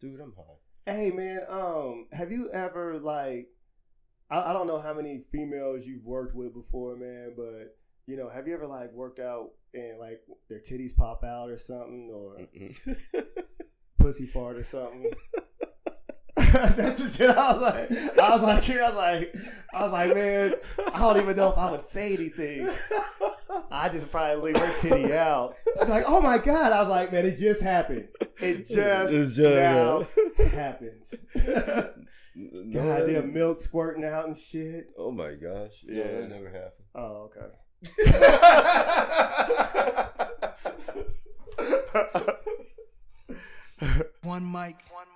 [0.00, 0.92] Dude, I'm high.
[0.92, 3.48] Hey man, um, have you ever like
[4.30, 8.28] I, I don't know how many females you've worked with before, man, but you know,
[8.28, 12.38] have you ever like worked out and like their titties pop out or something or
[13.98, 15.10] pussy fart or something?
[16.36, 17.30] That's the shit.
[17.30, 19.36] I was like, I was like, I was like,
[19.74, 20.54] I was like, man,
[20.94, 22.70] I don't even know if I would say anything.
[23.70, 25.54] I just probably leave her titty out.
[25.78, 26.72] She's like, oh my god.
[26.72, 28.08] I was like, man, it just happened.
[28.40, 30.04] It just, It's just now
[30.38, 30.48] yeah.
[30.48, 31.04] happened.
[32.38, 34.88] No, Goddamn milk squirting out and shit.
[34.98, 35.70] Oh my gosh.
[35.82, 36.20] Yeah, Yeah.
[36.20, 36.84] that never happened.
[36.94, 37.46] Oh, okay.
[44.22, 44.76] One mic.
[44.90, 45.06] One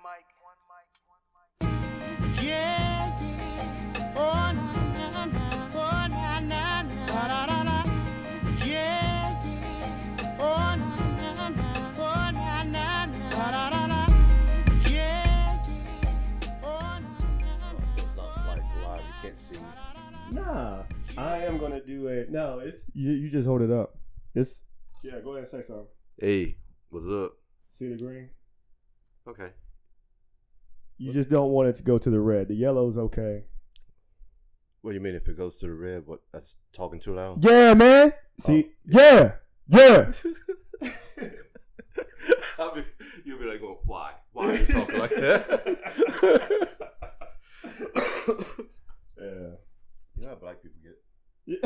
[21.17, 22.31] I am gonna do it.
[22.31, 23.11] No, it's you.
[23.11, 23.97] You just hold it up.
[24.35, 24.61] It's
[25.03, 25.19] yeah.
[25.23, 25.87] Go ahead and say something.
[26.19, 26.57] Hey,
[26.89, 27.33] what's up?
[27.73, 28.29] See the green.
[29.27, 29.49] Okay.
[30.97, 32.47] You just don't want it to go to the red.
[32.47, 33.45] The yellow's okay.
[34.81, 36.03] What do you mean if it goes to the red?
[36.05, 36.19] What?
[36.31, 37.43] That's talking too loud.
[37.43, 38.13] Yeah, man.
[38.39, 38.75] See, oh.
[38.85, 39.31] yeah,
[39.67, 40.11] yeah.
[42.59, 42.85] I'll be,
[43.25, 44.11] you'll be like, going, why?
[44.33, 45.77] Why are you talking like that?
[49.17, 49.55] yeah.
[50.15, 51.00] you know how black people get Yeah.
[51.47, 51.65] Get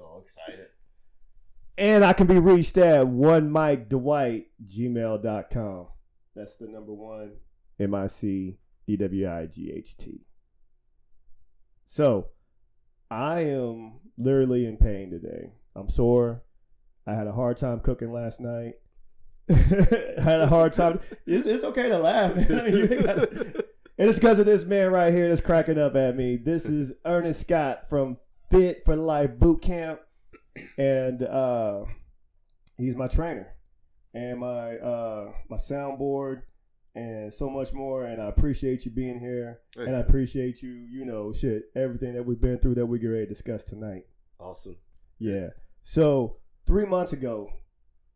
[0.00, 0.66] all excited.
[1.78, 5.86] and I can be reached at one Mike Dwight gmail.com.
[6.34, 7.32] That's the number one
[7.80, 10.20] M I C D W I G H T.
[11.86, 12.28] So
[13.10, 15.52] I am literally in pain today.
[15.76, 16.42] I'm sore.
[17.06, 18.74] I had a hard time cooking last night.
[19.50, 21.00] I had a hard time.
[21.26, 22.48] It's, it's okay to laugh, man.
[22.72, 23.64] You ain't gotta-
[23.98, 26.36] and it's because of this man right here that's cracking up at me.
[26.36, 28.16] This is Ernest Scott from
[28.50, 30.00] Fit for Life Boot Camp.
[30.78, 31.84] And uh,
[32.78, 33.54] he's my trainer
[34.14, 36.42] and my uh, my soundboard
[36.94, 38.04] and so much more.
[38.04, 39.60] And I appreciate you being here.
[39.76, 43.08] And I appreciate you, you know, shit, everything that we've been through that we get
[43.08, 44.04] ready to discuss tonight.
[44.38, 44.76] Awesome.
[45.18, 45.48] Yeah.
[45.82, 46.36] So
[46.66, 47.50] three months ago,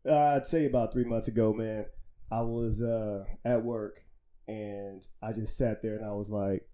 [0.07, 1.85] uh, I'd say about three months ago, man,
[2.31, 4.01] I was uh, at work
[4.47, 6.67] and I just sat there and I was like,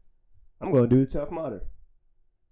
[0.62, 1.64] I'm going to do the Tough Mudder.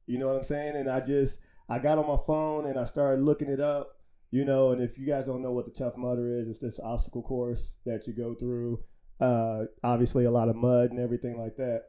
[0.08, 0.76] You know what I'm saying?
[0.76, 1.40] And I just,
[1.70, 4.00] I got on my phone and I started looking it up,
[4.32, 6.80] you know, and if you guys don't know what the Tough Mudder is, it's this
[6.84, 8.84] obstacle course that you go through.
[9.20, 11.84] Uh, obviously, a lot of mud and everything like that.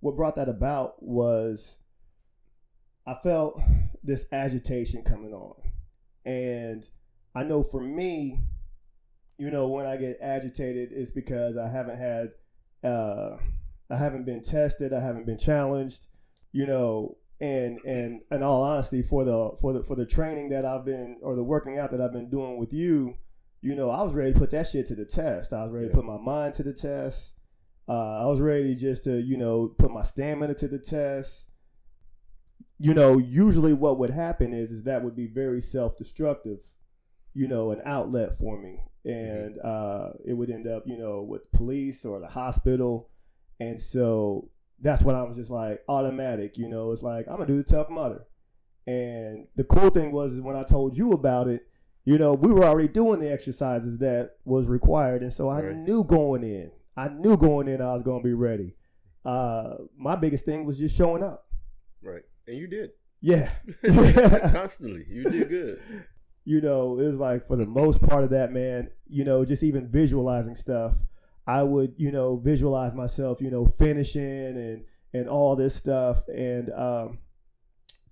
[0.00, 1.78] What brought that about was
[3.06, 3.60] I felt
[4.02, 5.56] this agitation coming on.
[6.24, 6.86] And
[7.34, 8.40] I know for me,
[9.38, 12.28] you know, when I get agitated, it's because I haven't had,
[12.84, 13.36] uh,
[13.90, 16.06] I haven't been tested, I haven't been challenged,
[16.52, 20.64] you know, and and in all honesty, for the for the for the training that
[20.64, 23.14] I've been or the working out that I've been doing with you,
[23.62, 25.52] you know, I was ready to put that shit to the test.
[25.52, 27.34] I was ready to put my mind to the test.
[27.88, 31.50] Uh, I was ready just to, you know, put my stamina to the test
[32.82, 36.66] you know, usually what would happen is is that would be very self destructive,
[37.34, 38.80] you know, an outlet for me.
[39.04, 43.08] And uh, it would end up, you know, with police or the hospital.
[43.58, 44.50] And so
[44.80, 47.64] that's when I was just like automatic, you know, it's like I'm gonna do the
[47.64, 48.26] tough mudder.
[48.86, 51.66] And the cool thing was is when I told you about it,
[52.04, 55.22] you know, we were already doing the exercises that was required.
[55.22, 55.76] And so I Right.
[55.76, 58.74] knew going in, I knew going in I was gonna be ready.
[59.24, 61.46] Uh, my biggest thing was just showing up.
[62.02, 62.22] Right.
[62.48, 62.92] And you did.
[63.20, 63.50] Yeah.
[64.52, 65.04] Constantly.
[65.08, 65.80] You did good.
[66.44, 69.62] You know, it was like for the most part of that, man, you know, just
[69.62, 70.94] even visualizing stuff,
[71.46, 74.22] I would, you know, visualize myself, you know, finishing
[74.56, 76.26] and and all this stuff.
[76.28, 77.18] And um,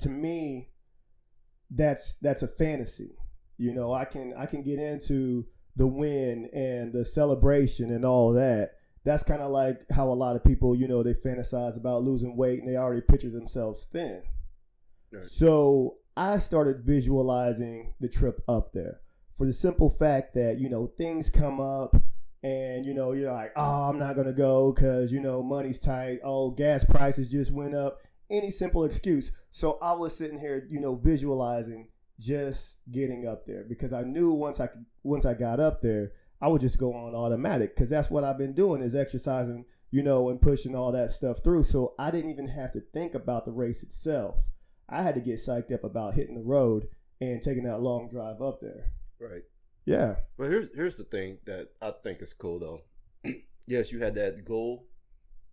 [0.00, 0.68] to me,
[1.70, 3.16] that's that's a fantasy.
[3.56, 5.46] You know, I can I can get into
[5.76, 8.72] the win and the celebration and all that.
[9.04, 12.36] That's kind of like how a lot of people, you know, they fantasize about losing
[12.36, 14.22] weight and they already picture themselves thin.
[15.12, 15.24] Right.
[15.24, 19.02] So I started visualizing the trip up there
[19.36, 21.94] for the simple fact that, you know, things come up
[22.42, 25.78] and, you know, you're like, oh, I'm not going to go because, you know, money's
[25.78, 26.18] tight.
[26.24, 28.00] Oh, gas prices just went up.
[28.30, 29.30] Any simple excuse.
[29.52, 31.86] So I was sitting here, you know, visualizing
[32.18, 34.70] just getting up there because I knew once I
[35.04, 38.38] once I got up there, I would just go on automatic because that's what I've
[38.38, 41.62] been doing is exercising, you know, and pushing all that stuff through.
[41.62, 44.48] So I didn't even have to think about the race itself.
[44.88, 46.88] I had to get psyched up about hitting the road
[47.20, 48.90] and taking that long drive up there.
[49.20, 49.42] Right.
[49.84, 50.16] Yeah.
[50.36, 52.80] But here's here's the thing that I think is cool though.
[53.66, 54.86] yes, you had that goal,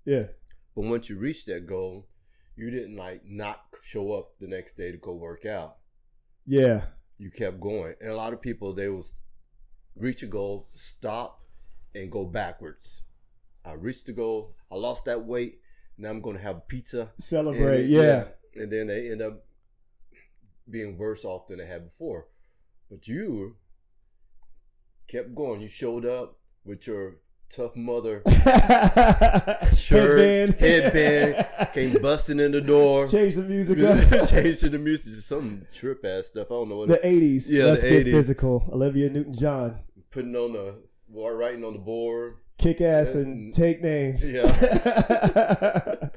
[0.05, 0.27] Yeah.
[0.75, 2.07] but once you reached that goal,
[2.55, 5.77] you didn't like not show up the next day to go work out.
[6.45, 6.85] Yeah.
[7.17, 9.05] You kept going, and a lot of people they will
[9.95, 11.41] reach a goal, stop,
[11.95, 13.03] and go backwards.
[13.63, 14.55] I reached the goal.
[14.71, 15.59] I lost that weight.
[15.97, 17.11] Now I'm going to have pizza.
[17.19, 17.81] Celebrate.
[17.85, 18.25] And- yeah.
[18.55, 19.43] And then they end up
[20.69, 22.27] being worse off than they had before.
[22.89, 23.55] But you
[25.07, 25.61] kept going.
[25.61, 27.17] You showed up with your
[27.49, 28.21] tough mother
[29.75, 30.53] shirt, Headband.
[30.55, 33.07] headband, came busting in the door.
[33.11, 33.79] Change the music
[34.21, 34.29] up.
[34.29, 36.47] Changed to the music, to some trip ass stuff.
[36.49, 36.89] I don't know what.
[36.89, 37.43] the 80s.
[37.47, 38.11] Yeah, Let's the 80s.
[38.11, 38.69] physical.
[38.71, 39.79] Olivia Newton John.
[40.11, 40.81] putting on the
[41.13, 42.35] writing on the board.
[42.57, 43.15] Kick ass Yes.
[43.15, 44.29] and take names.
[44.29, 44.43] Yeah.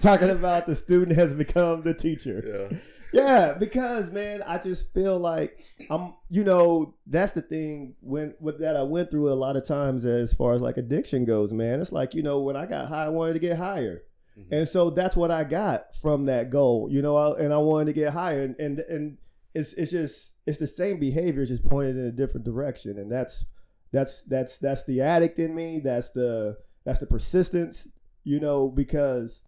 [0.00, 2.68] Talking about the student has become the teacher.
[2.70, 2.78] Yeah.
[3.12, 6.14] Yeah, because man, I just feel like I'm.
[6.30, 10.04] You know, that's the thing when with that I went through a lot of times
[10.04, 11.52] as far as like addiction goes.
[11.52, 14.02] Man, it's like you know when I got high, I wanted to get higher,
[14.36, 14.46] Mhm.
[14.50, 16.88] and so that's what I got from that goal.
[16.90, 19.16] You know, I, and I wanted to get higher, and and and
[19.54, 23.44] it's it's just it's the same behavior, just pointed in a different direction, and that's
[23.94, 25.80] that's that's that's the addict in me.
[25.82, 27.86] That's the that's the persistence.
[28.24, 29.42] You know, because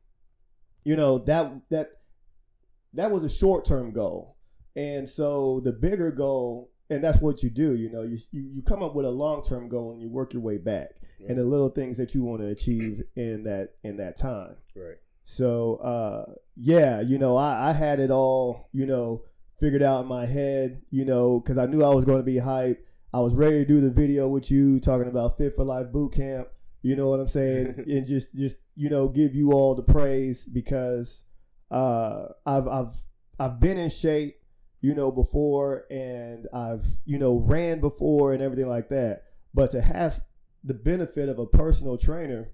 [0.85, 1.89] you know that that
[2.95, 4.37] that was a short term goal,
[4.77, 7.75] and so the bigger goal, and that's what you do.
[7.75, 10.33] You know, you you, you come up with a long term goal and you work
[10.33, 10.91] your way back,
[11.29, 14.57] and the little things that you want to achieve in that in that time.
[14.75, 14.97] Right.
[15.25, 19.25] So uh, yeah, you know, I, I had it all, you know,
[19.59, 22.39] figured out in my head, you know, because I knew I was going to be
[22.39, 22.86] hype.
[23.13, 26.13] I was ready to do the video with you talking about Fit for Life boot
[26.13, 26.49] camp.
[26.83, 27.85] You know what I'm saying?
[27.89, 31.25] and just just you know give you all the praise because
[31.71, 32.97] uh, I've I've
[33.39, 34.37] I've been in shape,
[34.81, 39.25] you know, before, and I've you know ran before and everything like that.
[39.55, 40.21] But to have
[40.65, 42.51] the benefit of a personal trainer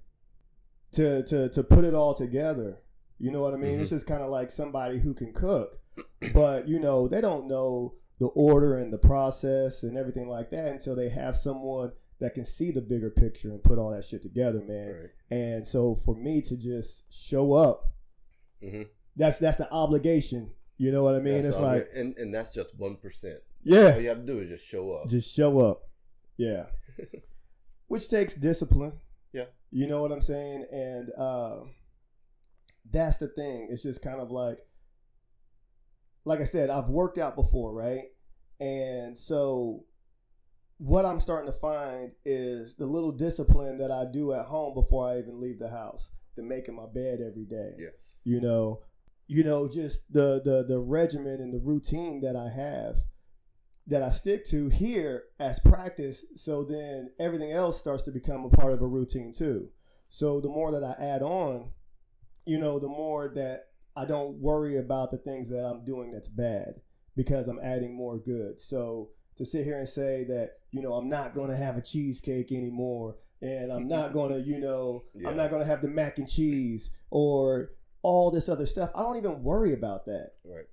[0.92, 2.78] to to to put it all together.
[3.18, 3.78] You know what I mean?
[3.78, 3.82] Mhm.
[3.82, 5.78] It's just kind of like somebody who can cook,
[6.34, 10.68] but you know they don't know the order and the process and everything like that
[10.68, 11.90] until they have someone
[12.20, 14.88] that can see the bigger picture and put all that shit together, man.
[14.92, 15.10] Right.
[15.30, 17.88] And so for me to just show up,
[18.62, 18.86] Mhm.
[19.16, 20.52] that's that's the obligation.
[20.76, 21.34] You know what I mean?
[21.42, 23.40] That's it's like it- and and that's just one percent.
[23.64, 23.94] Yeah.
[23.94, 25.08] All you have to do is just show up.
[25.08, 25.88] just show up.
[26.36, 26.66] Yeah.
[27.88, 28.92] Which takes discipline.
[29.32, 29.46] Yeah.
[29.72, 30.64] You know what I'm saying?
[30.72, 31.64] And uh,
[32.90, 33.66] that's the thing.
[33.70, 34.58] It's just kind of like,
[36.24, 38.04] like I said, I've worked out before, right?
[38.62, 39.84] And so
[40.78, 45.08] what I'm starting to find is the little discipline that I do at home before
[45.08, 47.72] I even leave the house, the making my bed every day.
[47.76, 48.20] Yes.
[48.24, 48.82] you know
[49.26, 52.96] you know just the the the regimen and the routine that i have
[53.86, 58.50] that i stick to here as practice so then everything else starts to become a
[58.50, 59.68] part of a routine too.
[60.08, 61.70] So the more that i add on
[62.44, 63.66] you know the more that
[63.96, 66.74] i don't worry about the things that i'm doing that's bad
[67.16, 71.08] because i'm adding more good so to sit here and say that you know i'm
[71.08, 75.28] not going to have a cheesecake anymore and i'm not going to you know Yeah.
[75.28, 77.70] i'm not going to have the mac and cheese or
[78.02, 80.66] all this other stuff i don't even worry about that Right.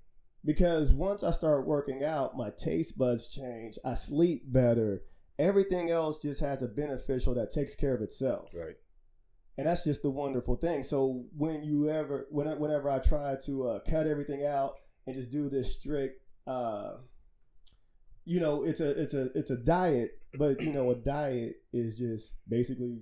[0.46, 3.78] because once I start working out, my taste buds change.
[3.84, 5.04] I sleep better.
[5.38, 8.76] Everything else just has a beneficial that takes care of itself, Right.
[9.58, 10.84] and that's just the wonderful thing.
[10.84, 15.30] So when you ever, when, whenever I try to uh, cut everything out and just
[15.32, 16.98] do this strict, uh,
[18.26, 21.98] you know, it's a it's a it's a diet, but you know, a diet is
[21.98, 23.00] just basically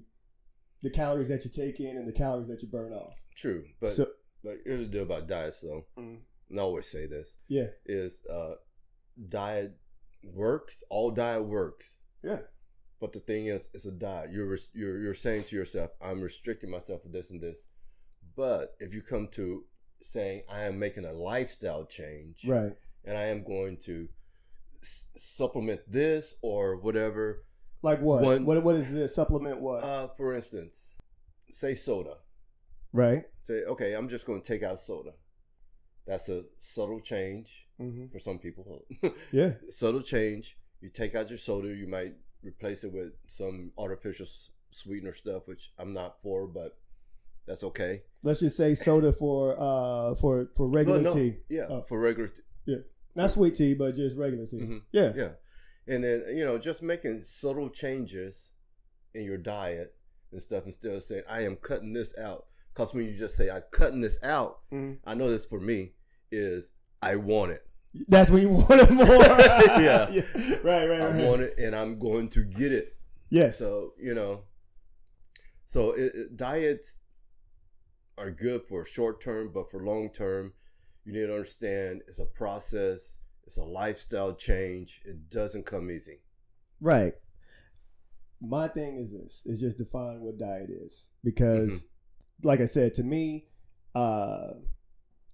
[0.81, 3.13] the calories that you take in and the calories that you burn off.
[3.35, 3.63] True.
[3.79, 4.07] But so
[4.43, 5.85] but here's the deal about diets though.
[5.97, 6.19] Mm.
[6.49, 8.55] And I always say this yeah, is uh
[9.29, 9.77] diet
[10.23, 10.83] works.
[10.89, 11.97] All diet works.
[12.23, 12.39] yeah,
[12.99, 14.31] But the thing is, it's a diet.
[14.31, 17.67] You're you're you're saying to yourself, I'm restricting myself with this and this.
[18.35, 19.65] But if you come to
[20.01, 22.73] saying I am making a lifestyle change, right,
[23.05, 24.07] and I am going to
[24.81, 27.43] s- supplement this or whatever.
[27.83, 28.23] like what?
[28.23, 29.59] One- what what is this supplement?
[29.61, 29.83] What?
[29.83, 30.93] Uh, for instance,
[31.49, 32.17] say soda.
[32.93, 33.23] right.
[33.41, 35.11] Say okay, I'm just going to take out soda.
[36.05, 38.85] That's a subtle change hmm for some people.
[39.31, 39.53] Yeah.
[39.69, 40.57] subtle change.
[40.81, 41.67] You take out your soda.
[41.69, 42.13] You might
[42.43, 46.77] replace it with some artificial s- sweetener stuff, which I'm not for, but
[47.45, 48.03] that's okay.
[48.23, 51.85] Let's just say soda for uh for for regular Well, no, tea, Yeah, Oh.
[51.87, 52.29] for regular.
[52.67, 52.81] T-
[53.15, 54.57] not sweet tea, but just regular tea.
[54.59, 54.81] Mhm.
[54.91, 55.13] Yeah.
[55.15, 55.31] Yeah.
[55.87, 58.51] And then, you know, just making subtle changes
[59.15, 59.95] in your diet
[60.31, 62.45] and stuff instead of saying, I am cutting this out.
[62.73, 64.99] Because when you just say, I'm cutting this out, Mhm.
[65.05, 65.93] I know this for me
[66.31, 67.65] is I want it.
[68.07, 69.05] That's when you wanted more.
[69.81, 70.09] Yeah.
[70.63, 72.95] Right, right, I want it, and I'm going to get it.
[73.29, 73.57] yes.
[73.57, 74.43] So you know,
[75.65, 76.97] so it, it- diets
[78.17, 80.53] are good for short term, but for long term,
[81.07, 83.21] you need to understand it's a process.
[83.45, 85.01] It's a lifestyle change.
[85.05, 86.19] It doesn't come easy.
[86.81, 87.13] Right.
[88.41, 91.83] My thing is this: is just define what diet is, because, Mhm.
[92.43, 93.47] like I said, to me,
[93.95, 94.55] uh,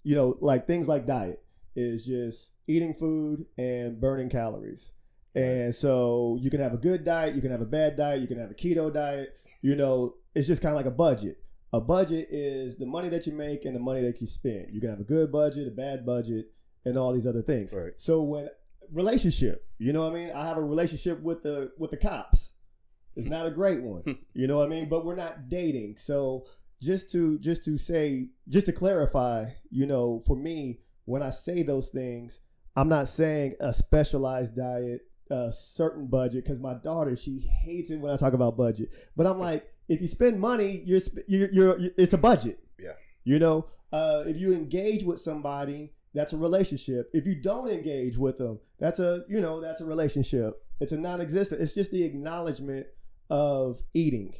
[0.04, 4.92] you know, like things like diet is just eating food and burning calories.
[5.34, 8.28] And so you can have a good diet, you can have a bad diet, you
[8.28, 9.36] can have a keto diet.
[9.60, 11.43] You know, it's just kind of like a budget.
[11.72, 14.68] A budget is the money that you make and the money that you spend.
[14.70, 16.52] You can have a good budget, a bad budget,
[16.84, 17.72] and all these other things.
[17.72, 17.92] Right.
[17.96, 18.48] So when
[18.92, 20.30] relationship, you know what I mean?
[20.30, 22.52] I have a relationship with the with the cops.
[23.16, 24.02] It's not a great one.
[24.34, 24.88] you know what I mean?
[24.88, 25.96] But we're not dating.
[25.98, 26.46] So
[26.82, 31.62] just to just to say just to clarify, you know, for me, when I say
[31.62, 32.40] those things,
[32.76, 37.96] I'm not saying a specialized diet, a certain budget cuz my daughter, she hates it
[38.00, 38.90] when I talk about budget.
[39.16, 42.58] But I'm like, if you spend money, you're you're, you're it's a budget.
[42.78, 42.92] Yeah.
[43.24, 47.10] You know, uh, if you engage with somebody, that's a relationship.
[47.12, 50.62] If you don't engage with them, that's a you know that's a relationship.
[50.80, 51.60] It's a non-existent.
[51.60, 52.86] It's just the acknowledgement
[53.30, 54.34] of eating.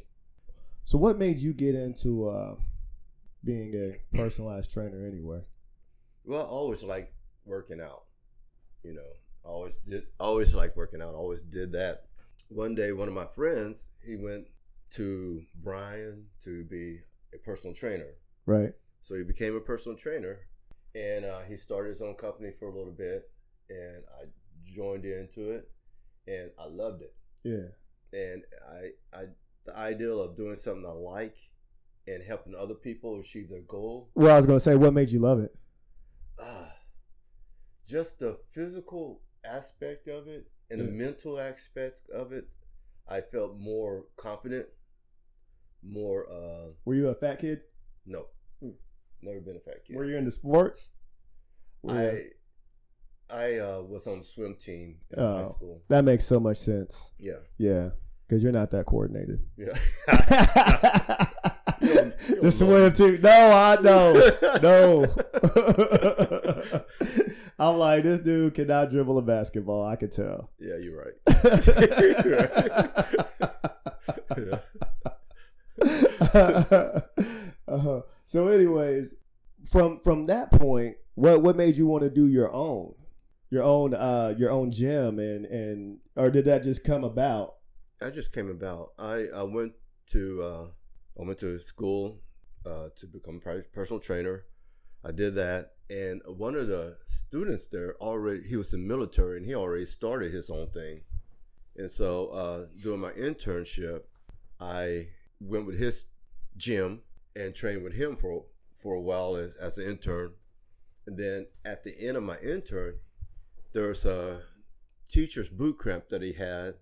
[0.83, 2.55] So, what made you get into uh,
[3.43, 5.39] being a personalized trainer anyway?
[6.23, 7.13] Well, I always like
[7.45, 8.03] working out.
[8.83, 9.11] You know,
[9.45, 10.03] I always did.
[10.19, 11.13] Always like working out.
[11.13, 12.05] Always did that.
[12.49, 14.47] One day, one of my friends, he went
[14.95, 16.99] to Brian to be
[17.33, 18.15] a personal trainer.
[18.45, 18.73] Right.
[19.01, 20.39] So he became a personal trainer,
[20.95, 23.29] and uh, he started his own company for a little bit,
[23.69, 24.25] and I
[24.65, 25.69] joined into it,
[26.27, 27.15] and I loved it.
[27.43, 28.19] Yeah.
[28.19, 29.23] And I, I,
[29.65, 31.37] the ideal of doing something I like,
[32.07, 34.09] and helping other people achieve their goal.
[34.15, 35.55] Well, I was gonna say, what made you love it?
[36.39, 36.73] ah,
[37.87, 42.47] just the physical aspect of it and the mental aspect of it,
[43.07, 44.67] I felt more confident,
[45.87, 47.61] more uh Were you a fat kid?
[48.05, 48.25] no.
[48.61, 48.69] Hmm.
[49.21, 49.95] Never been a fat kid.
[49.95, 50.89] Were you into sports?
[51.83, 52.09] Were you-
[53.29, 55.49] I I uh, was on the swim team in high Oh.
[55.49, 55.81] school.
[55.89, 56.95] that makes so much sense.
[57.17, 57.39] Yeah.
[57.57, 57.89] Yeah,
[58.27, 59.39] because you're not that coordinated.
[59.57, 59.73] Yeah.
[62.41, 63.19] the swim team.
[63.21, 64.13] No, I know.
[64.61, 65.05] No.
[67.57, 69.85] I'm like, this dude cannot dribble a basketball.
[69.87, 70.51] I could tell.
[70.59, 71.15] Yeah, you're right.
[74.37, 74.59] Yeah.
[77.67, 78.01] Uh-huh.
[78.25, 79.13] So, anyways,
[79.69, 82.93] from from that point, what what made you want to do your own,
[83.49, 87.55] your own, uh, your own gym, and and or did that just come about?
[87.99, 88.93] That just came about.
[88.99, 89.73] I, I went
[90.07, 90.67] to uh,
[91.19, 92.21] I went to school
[92.65, 94.45] uh, to become a personal trainer.
[95.03, 99.45] I did that, and one of the students there already he was in military and
[99.45, 101.01] he already started his own thing.
[101.77, 104.03] And so uh, during my internship,
[104.59, 105.07] I
[105.39, 106.05] went with his
[106.57, 107.01] gym
[107.35, 108.45] and trained with him for
[108.77, 110.33] for a while as, as an intern.
[111.07, 112.95] And then at the end of my intern,
[113.73, 114.41] there was a
[115.09, 116.75] teacher's boot camp that he had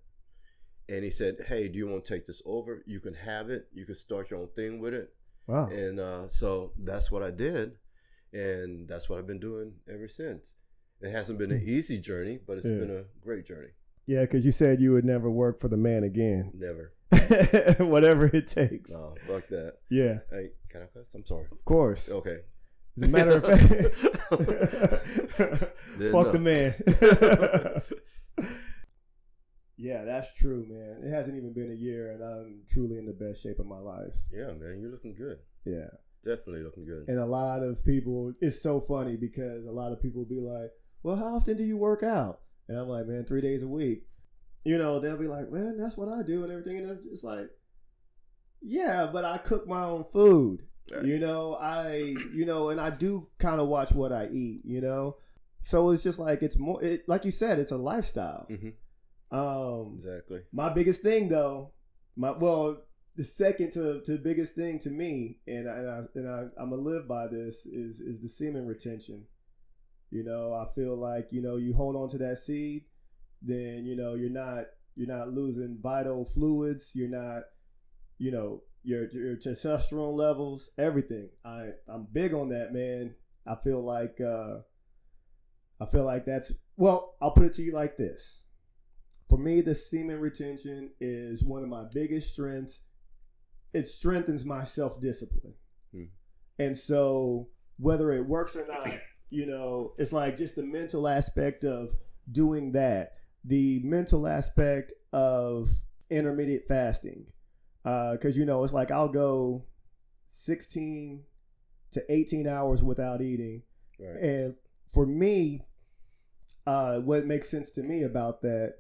[0.90, 2.84] and he said, "Hey, do you want to take this over?
[2.86, 3.68] You can have it.
[3.74, 5.14] You can start your own thing with it."
[5.48, 5.68] Wow.
[5.68, 7.74] And uh, so that's what I did,
[8.34, 10.56] and that's what I've been doing ever since.
[11.02, 12.78] It hasn't been an easy journey, but it's Yeah.
[12.78, 13.70] been a great journey.
[14.06, 16.94] Yeah, because you said you would never work for the man again, Never.
[17.80, 18.92] whatever it takes.
[18.92, 19.74] No, fuck that.
[19.90, 21.14] Yeah, Hey, can I cuss?
[21.14, 21.48] I'm sorry.
[21.52, 22.10] of course.
[22.10, 22.38] Okay.
[22.98, 23.64] As a matter of fact,
[26.12, 26.74] fuck the man.
[29.78, 31.02] yeah, that's true, man.
[31.04, 33.80] It hasn't even been a year, and I'm truly in the best shape of my
[33.80, 34.14] life.
[34.32, 35.38] Yeah, man, you're looking good.
[35.66, 35.88] Yeah.
[36.24, 37.06] Definitely looking good.
[37.08, 40.70] And a lot of people, it's so funny because a lot of people be like,
[41.02, 42.40] well, how often do you work out?
[42.70, 44.04] And I'm like, man, three days a week.
[44.64, 46.78] You know, they'll be like, man, that's what I do and everything.
[46.78, 47.50] And I'm like,
[48.62, 50.62] yeah, but I cook my own food.
[50.94, 51.06] Right.
[51.06, 54.82] You know, I, you know, and I do kind of watch what I eat, you
[54.82, 55.18] know?
[55.64, 58.48] So it's just like, it's more, it, like you said, it's a lifestyle.
[58.50, 58.70] hmm
[59.36, 60.42] Um, Exactly.
[60.52, 61.72] my biggest thing though,
[62.16, 62.84] my well,
[63.16, 66.70] the second to, to biggest thing to me, and I, and, I, and I, I'm
[66.70, 69.26] gonna live by this is is the semen retention.
[70.12, 72.86] You know, I feel like you know you hold on to that seed,
[73.44, 76.92] then you know you're not you're not losing vital fluids.
[76.94, 77.44] You're not,
[78.18, 81.30] you know, your your testosterone levels, everything.
[81.46, 83.16] I I'm big on that, man.
[83.46, 84.60] I feel like uh,
[85.82, 87.16] I feel like that's well.
[87.22, 88.44] I'll put it to you like this
[89.34, 92.82] for me, the semen retention is one of my biggest strengths.
[93.74, 95.56] It strengthens my self discipline.
[95.92, 96.04] Hmm.
[96.60, 98.88] And so, whether it works or not,
[99.32, 101.96] You know, it's like just the mental aspect of
[102.32, 103.14] doing that,
[103.46, 105.70] the mental aspect of
[106.10, 107.26] intermittent fasting.
[107.84, 109.66] Because, you know, it's like I'll go
[110.28, 111.24] 16
[111.92, 113.62] to 18 hours without eating.
[114.00, 114.22] Right.
[114.22, 114.56] And
[114.94, 115.62] for me,
[116.66, 118.76] uh, what makes sense to me about that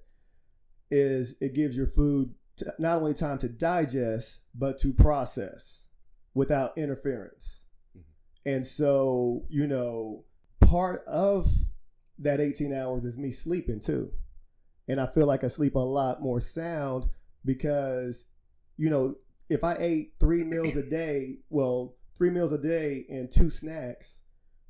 [0.89, 5.87] is it gives your food t not only time to digest, but to process
[6.33, 7.61] without interference.
[8.45, 10.23] And so, you know,
[10.61, 11.47] part of
[12.19, 14.11] that 18 hours is me sleeping too.
[14.87, 17.07] And I feel like I sleep a lot more sound
[17.45, 18.25] because,
[18.77, 19.15] you know,
[19.49, 24.19] if I ate three meals a day, well, three meals a day and two snacks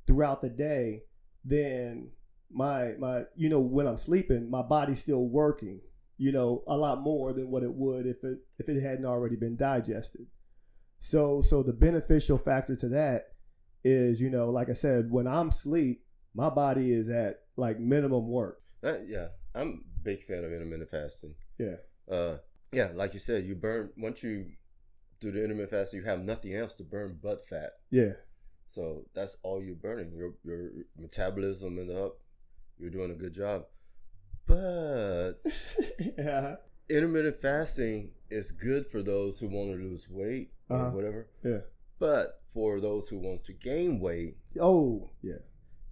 [0.07, 1.03] throughout the day,
[1.45, 2.11] then
[2.51, 5.81] my my you know when I'm sleeping, my body's still working,
[6.17, 9.35] you know, a lot more than what it would if it if it hadn't already
[9.35, 10.27] been digested.
[10.99, 13.29] So so the beneficial factor to that
[13.83, 16.03] is, you know, like I said, when I'm asleep,
[16.33, 18.61] my body is at like minimum work.
[18.81, 21.35] That- yeah, I'm a big fan of intermittent fasting.
[21.57, 21.75] Yeah.
[22.09, 22.37] Uh,
[22.71, 24.47] yeah, like you said, you burn once you
[25.19, 27.71] do the intermittent fasting, you have nothing else to burn but fat.
[27.91, 28.13] Yeah.
[28.67, 30.11] So that's all you're burning.
[30.13, 32.17] Your your metabolism is up.
[32.79, 33.65] You're doing a good job.
[34.47, 35.33] But
[36.17, 36.55] yeah.
[36.89, 40.91] intermittent fasting is good for those who want to lose weight or Uh-huh.
[40.91, 41.27] whatever.
[41.43, 41.59] Yeah.
[41.99, 45.37] But for those who want to gain weight, Oh, yeah.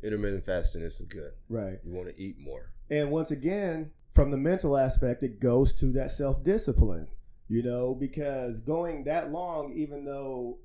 [0.03, 1.31] intermittent fasting isn't good.
[1.47, 1.79] Right.
[1.83, 2.73] You want to eat more.
[2.91, 7.07] And once again, from the mental aspect, it goes to that self discipline,
[7.47, 10.59] you know, because going that long, even though,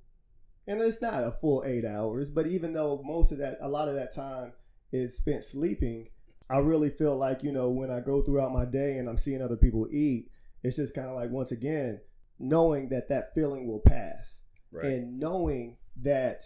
[0.67, 3.89] and it's not a full eight hours, but even though most of that, a lot
[3.89, 4.53] of that time
[4.93, 6.09] is spent sleeping,
[6.51, 9.41] I really feel like, you know, when I go throughout my day and I'm seeing
[9.41, 10.29] other people eat,
[10.65, 12.01] it's just kind of like, once again,
[12.41, 14.41] knowing that that feeling will pass
[14.73, 14.87] Right.
[14.87, 16.43] and knowing that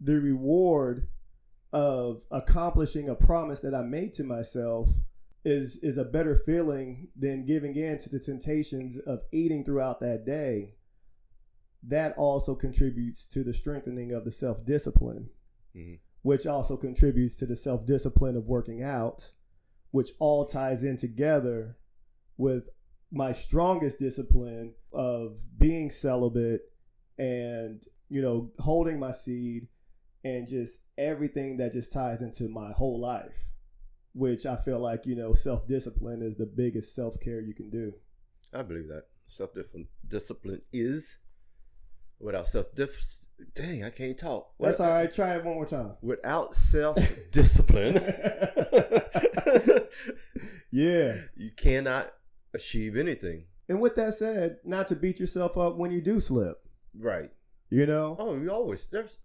[0.00, 1.08] the reward
[1.72, 4.88] of accomplishing a promise that I made to myself
[5.44, 10.24] is is a better feeling than giving in to the temptations of eating throughout that
[10.24, 10.76] day.
[11.82, 15.30] That also contributes to the strengthening of the self discipline,
[15.74, 15.98] Mhm.
[16.22, 19.32] which also contributes to the self discipline of working out,
[19.90, 21.78] which all ties in together
[22.36, 22.68] with
[23.10, 26.62] my strongest discipline of being celibate
[27.18, 29.68] and you know holding my seed
[30.24, 33.50] and just everything that just ties into my whole life
[34.14, 37.92] which i feel like you know self-discipline is the biggest self-care you can do
[38.52, 39.50] I believe that self
[40.08, 41.16] discipline is
[42.18, 43.50] without self discipline.
[43.54, 44.50] dang I can't talk.
[44.58, 46.98] that's all right try it one more time Without self
[47.30, 47.94] discipline,
[50.70, 52.12] yeah you cannot
[52.54, 53.44] achieve anything.
[53.68, 56.56] and with that said not to beat yourself up when you do slip
[56.98, 57.30] Right.
[57.70, 59.18] you know Oh, you always there's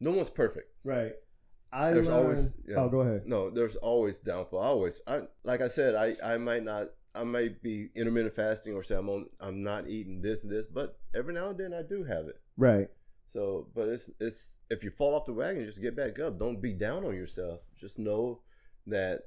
[0.00, 0.68] no one's perfect.
[0.84, 1.12] right
[1.72, 2.76] i There's learned, always yeah.
[2.76, 4.60] oh go ahead No, there's always downfall.
[4.60, 8.74] I always, I like I said, I I might not, I might be intermittent fasting
[8.74, 11.74] or say I'm on, I'm not eating this and this, but every now and then
[11.74, 12.40] I do have it.
[12.56, 12.88] right
[13.26, 16.38] So, but it's it's if you fall off the wagon, just get back up.
[16.38, 17.60] Don't be down on yourself.
[17.78, 18.40] Just know
[18.86, 19.22] that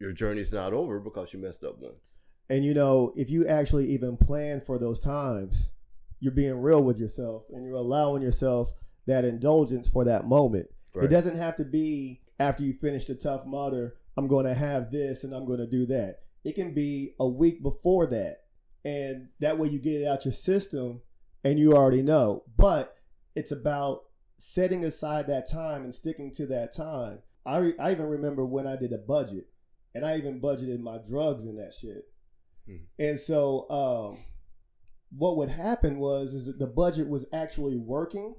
[0.00, 2.16] your journey's not over because you messed up once.
[2.50, 5.72] And you know, if you actually even plan for those times,
[6.20, 8.70] you're being real with yourself and you're allowing yourself
[9.06, 10.68] that indulgence for that moment.
[11.02, 14.90] It doesn't have to be after you finish the tough mudder, I'm going to have
[14.90, 16.20] this and I'm going to do that.
[16.44, 18.42] It can be a week before that.
[18.84, 21.00] And that way you get it out your system
[21.42, 22.44] and you already know.
[22.56, 22.96] But
[23.34, 24.04] it's about
[24.38, 27.20] setting aside that time and sticking to that time.
[27.46, 29.46] I, I even remember when I did a budget
[29.94, 32.04] and I even budgeted my drugs in that shit.
[32.68, 32.86] Mhm.
[32.98, 34.18] And so um,
[35.16, 38.34] what would happen was is that the budget was actually working,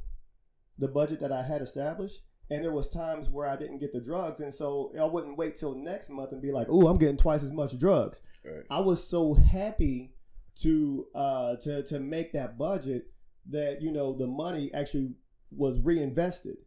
[0.78, 4.02] the budget that I had established, and there was times where I didn't get the
[4.02, 7.18] drugs, and so I wouldn't wait till next month and be like, "Oh, I'm getting
[7.18, 8.64] twice as much drugs." Right.
[8.70, 10.14] I was so happy
[10.62, 13.08] to uh, to to make that budget
[13.50, 15.16] that you know the money actually
[15.52, 16.58] was reinvested,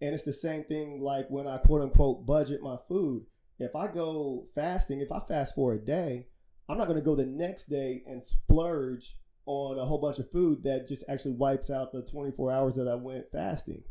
[0.00, 3.26] and it's the same thing like when I quote unquote budget my food.
[3.58, 6.26] If I go fasting, if I fast for a day,
[6.68, 10.30] I'm not going to go the next day and splurge on a whole bunch of
[10.32, 13.82] food that just actually wipes out the 24 hours that I went fasting.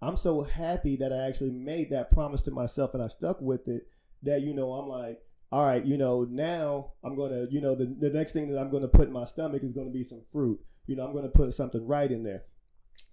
[0.00, 3.66] I'm so happy that I actually made that promise to myself and I stuck with
[3.66, 3.88] it
[4.22, 7.74] that, you know, I'm like, all right, you know, now I'm going to, you know,
[7.74, 9.92] the, the next thing that I'm going to put in my stomach is going to
[9.92, 10.60] be some fruit.
[10.86, 12.42] You know, I'm going to put something right in there.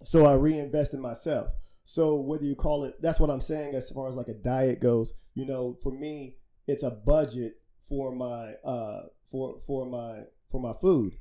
[0.04, 1.48] So I reinvest in myself.
[1.84, 4.80] So whether you call it, that's what I'm saying as far as like a diet
[4.80, 5.12] goes.
[5.34, 7.54] You know, for me, it's a budget
[7.88, 11.14] for my uh for for my for my food,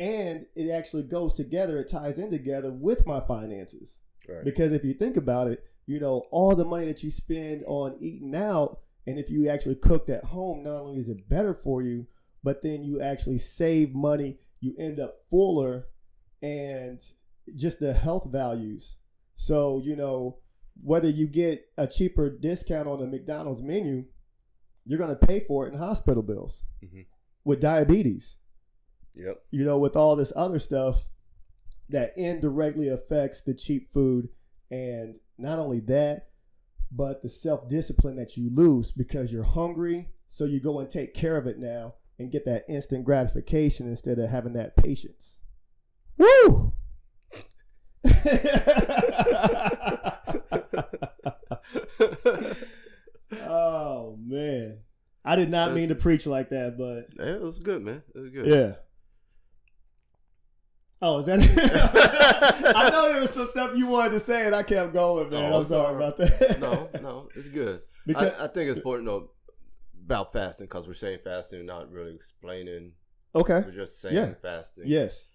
[0.00, 1.78] and it actually goes together.
[1.78, 4.44] It ties in together with my finances Right.
[4.44, 7.96] because if you think about it, you know, all the money that you spend on
[8.00, 11.82] eating out, and if you actually cooked at home, not only is it better for
[11.82, 12.06] you,
[12.44, 14.38] but then you actually save money.
[14.60, 15.86] You end up fuller,
[16.42, 17.00] and
[17.56, 18.96] just the health values.
[19.34, 20.38] So you know,
[20.82, 24.04] whether you get a cheaper discount on the McDonald's menu,
[24.84, 27.06] you're going to pay for it in hospital bills Mhm.
[27.44, 28.36] with diabetes.
[29.14, 29.42] Yep.
[29.50, 31.04] You know, with all this other stuff
[31.90, 34.28] that indirectly affects the cheap food.
[34.70, 36.28] And not only that,
[36.92, 40.08] but the self discipline that you lose because you're hungry.
[40.28, 44.18] So you go and take care of it now and get that instant gratification instead
[44.18, 45.40] of having that patience.
[46.18, 46.72] Woo!
[53.42, 54.78] oh man.
[55.24, 58.02] I did not mean to preach like that, but it was good, man.
[58.14, 58.46] It was good.
[58.46, 58.74] yeah.
[61.02, 61.40] Oh, is that?
[62.76, 65.50] I know there was some stuff you wanted to say, and I kept going, man.
[65.52, 66.58] Oh, I'm sorry about that.
[66.60, 67.80] no, no, it's good.
[68.06, 69.30] because I, I think it's important know
[70.04, 72.92] about fasting because we're saying fasting, and not really explaining.
[73.34, 74.34] okay, We're just saying Yeah.
[74.42, 74.84] fasting.
[74.88, 75.28] yes,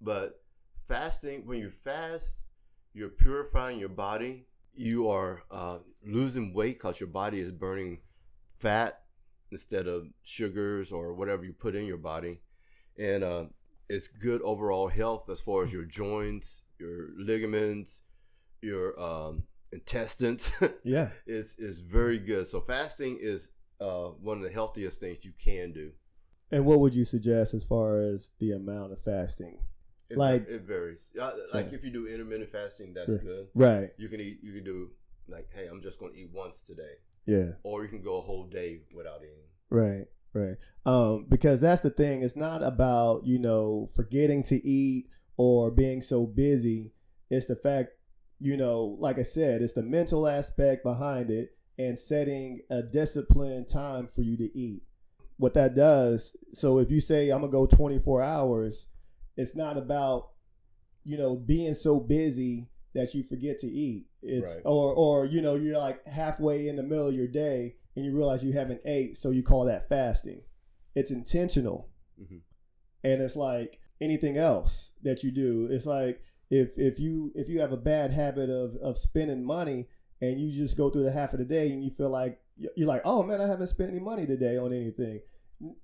[0.00, 0.42] But
[0.88, 2.48] fasting, when you fast,
[2.92, 4.46] you're purifying your body.
[4.74, 8.00] You are uh, losing weight because your body is burning
[8.58, 9.02] fat
[9.52, 12.40] instead of sugars or whatever you put in your body.
[12.98, 13.44] And uh,
[13.90, 18.02] it's good overall health as far as your joints, your ligaments,
[18.62, 20.50] your um, intestines.
[20.84, 21.08] yeah.
[21.26, 22.46] is is very good.
[22.46, 23.50] So fasting is
[23.80, 25.90] uh, one of the healthiest things you can do.
[26.52, 29.58] And what would you suggest as far as the amount of fasting?
[30.10, 31.12] It, Like- it varies.
[31.20, 31.76] Uh, like Yeah.
[31.78, 33.46] if you do intermittent fasting, that's good.
[33.54, 33.90] Right.
[33.96, 34.38] You can eat.
[34.42, 34.90] You can do
[35.28, 36.94] like, hey, I'm just going to eat once today,
[37.26, 37.52] Yeah.
[37.62, 39.46] or you can go a whole day without eating.
[39.70, 40.56] Right, right.
[40.86, 42.22] Um, because that's the thing.
[42.22, 46.92] It's not about you know forgetting to eat or being so busy.
[47.30, 47.90] It's the fact,
[48.40, 53.68] you know, like I said, it's the mental aspect behind it and setting a disciplined
[53.68, 54.82] time for you to eat.
[55.38, 56.36] What that does.
[56.52, 58.86] So if you say I'm gonna go 24 hours,
[59.36, 60.30] it's not about
[61.04, 64.06] you know being so busy that you forget to eat.
[64.22, 64.62] It's Right.
[64.66, 68.14] or or you know you're like halfway in the middle of your day and you
[68.14, 70.42] realize you haven't ate, so you call that fasting.
[70.94, 71.88] It's intentional,
[72.20, 72.40] Mhm.
[73.04, 75.66] and it's like anything else that you do.
[75.70, 79.88] It's like if if you if you have a bad habit of of spending money
[80.20, 82.40] and you just go through the half of the day and you feel like
[82.76, 85.20] you're like, oh man, I haven't spent any money today on anything.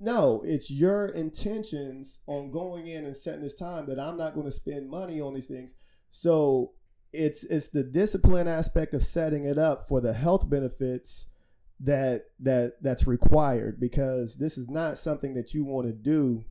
[0.00, 4.46] No, it's your intentions on going in and setting this time that I'm not going
[4.46, 5.74] to spend money on these things.
[6.10, 6.72] So
[7.12, 11.26] it's it's the discipline aspect of setting it up for the health benefits
[11.80, 16.44] that that that's required because this is not something that you want to do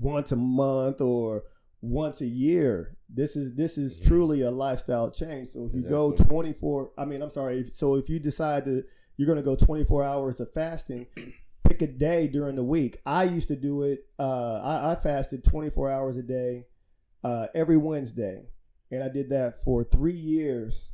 [0.00, 1.44] once a month or
[1.80, 2.96] once a year.
[3.08, 4.06] This is this is Mhm.
[4.06, 5.48] truly a lifestyle change.
[5.48, 7.60] So if you go 24, I mean, I'm sorry.
[7.60, 8.82] if- So if you decide to
[9.16, 11.06] you're going to go 24 hours of fasting,
[11.64, 13.00] pick a day during the week.
[13.06, 14.04] I used to do it.
[14.18, 16.66] Uh, I, I fasted 24 hours a day
[17.22, 18.42] uh, every Wednesday,
[18.90, 20.90] and I did that for three years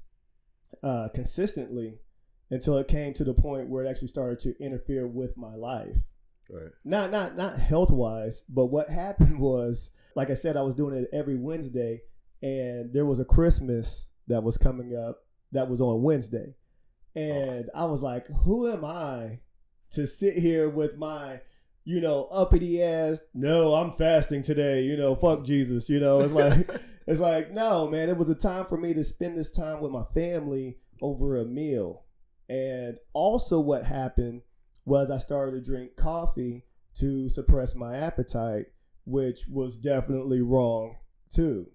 [0.82, 2.00] uh, consistently
[2.50, 5.96] until it came to the point where it actually started to interfere with my life.
[6.48, 6.70] Right.
[6.84, 10.94] Not not not health wise, but what happened was, like I said, I was doing
[10.94, 12.02] it every Wednesday,
[12.42, 16.54] and there was a Christmas that was coming up that was on Wednesday,
[17.14, 19.40] and I was like, who am I
[19.92, 21.40] to sit here with my
[21.84, 26.20] you know, uppity ass, no, I'm fasting today, you know, fuck Jesus, you know.
[26.20, 26.70] It's like
[27.06, 29.90] it's like, no, man, it was a time for me to spend this time with
[29.90, 32.04] my family over a meal.
[32.50, 34.42] And also what happened
[34.84, 36.64] was I started to drink coffee
[36.96, 38.66] to suppress my appetite,
[39.04, 40.96] which was definitely wrong
[41.32, 41.66] too.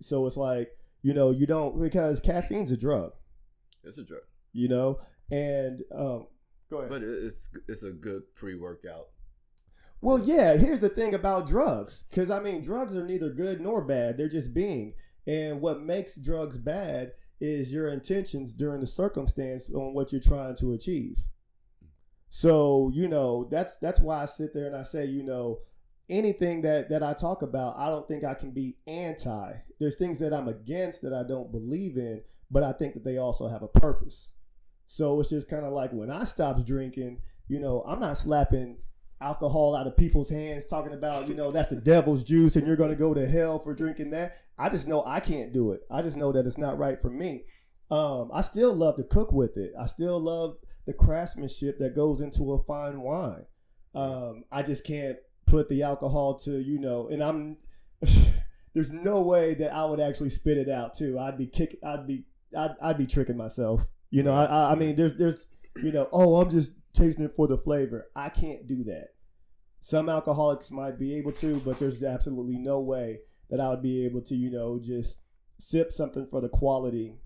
[0.00, 0.70] So it's like,
[1.02, 3.12] you know, you don't because caffeine's a drug,
[3.84, 4.22] It's a drug,
[4.54, 6.28] you know, and um
[6.70, 6.88] go ahead.
[6.90, 9.08] but it's it's a good pre-workout.
[10.00, 12.04] Well, yeah, here's the thing about drugs.
[12.10, 14.94] Because, I mean, drugs are neither good nor bad, they're just being.
[15.26, 20.54] And what makes drugs bad is your intentions during the circumstance on what you're trying
[20.54, 21.18] to achieve.
[22.28, 25.58] So, you know, that's that's why I sit there and I say, you know,
[26.08, 29.54] anything that that I talk about, I don't think I can be anti.
[29.80, 33.18] There's things that I'm against that I don't believe in, but I think that they
[33.18, 34.30] also have a purpose.
[34.86, 38.76] So it's just kind of like when I stopped drinking, you know, I'm not slapping
[39.22, 42.76] alcohol out of people's hands talking about, you know, that's the devil's juice and you're
[42.76, 44.34] going to go to hell for drinking that.
[44.58, 45.82] I just know I can't do it.
[45.90, 47.44] I just know that it's not right for me.
[47.90, 49.72] Um, I still love to cook with it.
[49.78, 50.56] I still love
[50.86, 53.44] the craftsmanship that goes into a fine wine.
[53.94, 57.58] Um, I just can't put the alcohol to, you know, and I'm
[58.74, 61.18] there's no way that I would actually spit it out too.
[61.18, 62.24] I'd be kick I'd be
[62.56, 63.86] I'd, I'd be tricking myself.
[64.10, 67.36] You know, I, I I mean, there's there's you know, oh, I'm just tasting it
[67.36, 68.08] for the flavor.
[68.14, 69.08] I can't do that.
[69.80, 73.18] Some alcoholics might be able to, but there's absolutely no way
[73.50, 75.16] that I would be able to, you know, just
[75.58, 77.16] sip something for the quality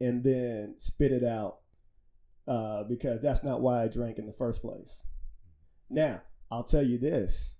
[0.00, 1.58] and then spit it out
[2.48, 5.04] uh, because that's not why I drank in the first place.
[5.90, 7.56] Now, I'll tell you this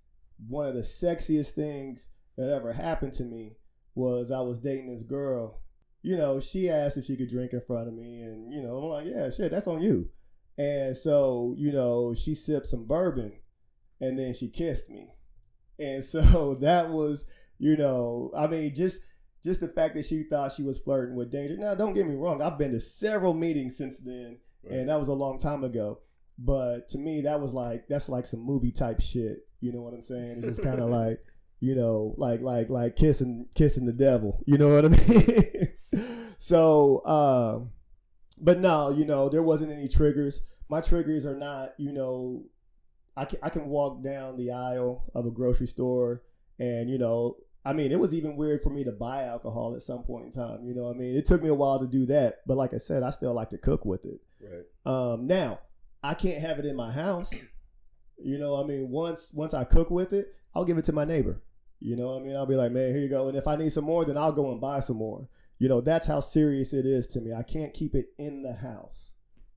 [0.47, 3.55] one of the sexiest things that ever happened to me
[3.95, 5.61] was I was dating this girl.
[6.01, 8.77] You know, she asked if she could drink in front of me, and, you know,
[8.77, 10.09] I'm like, yeah, shit, that's on you.
[10.57, 13.33] And so, you know, she sipped some bourbon
[13.99, 15.11] and then she kissed me.
[15.79, 17.25] And so that was,
[17.59, 19.01] you know, I mean, just
[19.43, 21.55] just the fact that she thought she was flirting with danger.
[21.57, 24.79] Now, don't get me wrong, I've been to several meetings since then, Right.
[24.79, 25.99] and that was a long time ago.
[26.39, 29.47] But to me, that was like that's like some movie type shit.
[29.61, 30.37] You know what I'm saying?
[30.37, 31.19] It's just kind of like,
[31.59, 34.41] you know, like like like kissing kissing the devil.
[34.45, 36.33] You know what I mean?
[36.39, 37.69] so, um,
[38.41, 40.41] but no, you know, there wasn't any triggers.
[40.69, 42.43] My triggers are not, you know,
[43.17, 46.23] I can I can walk down the aisle of a grocery store,
[46.59, 49.81] and you know, I mean, it was even weird for me to buy alcohol at
[49.81, 50.65] some point in time.
[50.65, 52.73] You know, what I mean, it took me a while to do that, but like
[52.73, 54.19] I said, I still like to cook with it.
[54.41, 54.65] Right.
[54.85, 55.59] Um, now
[56.03, 57.33] I can't have it in my house.
[58.17, 61.05] You know, I mean, once once I cook with it, I'll give it to my
[61.05, 61.41] neighbor.
[61.79, 63.27] You know, what I mean, I'll be like, man, here you go.
[63.27, 65.27] And if I need some more, then I'll go and buy some more.
[65.59, 67.31] You know, that's how serious it is to me.
[67.33, 69.13] I can't keep it in the house,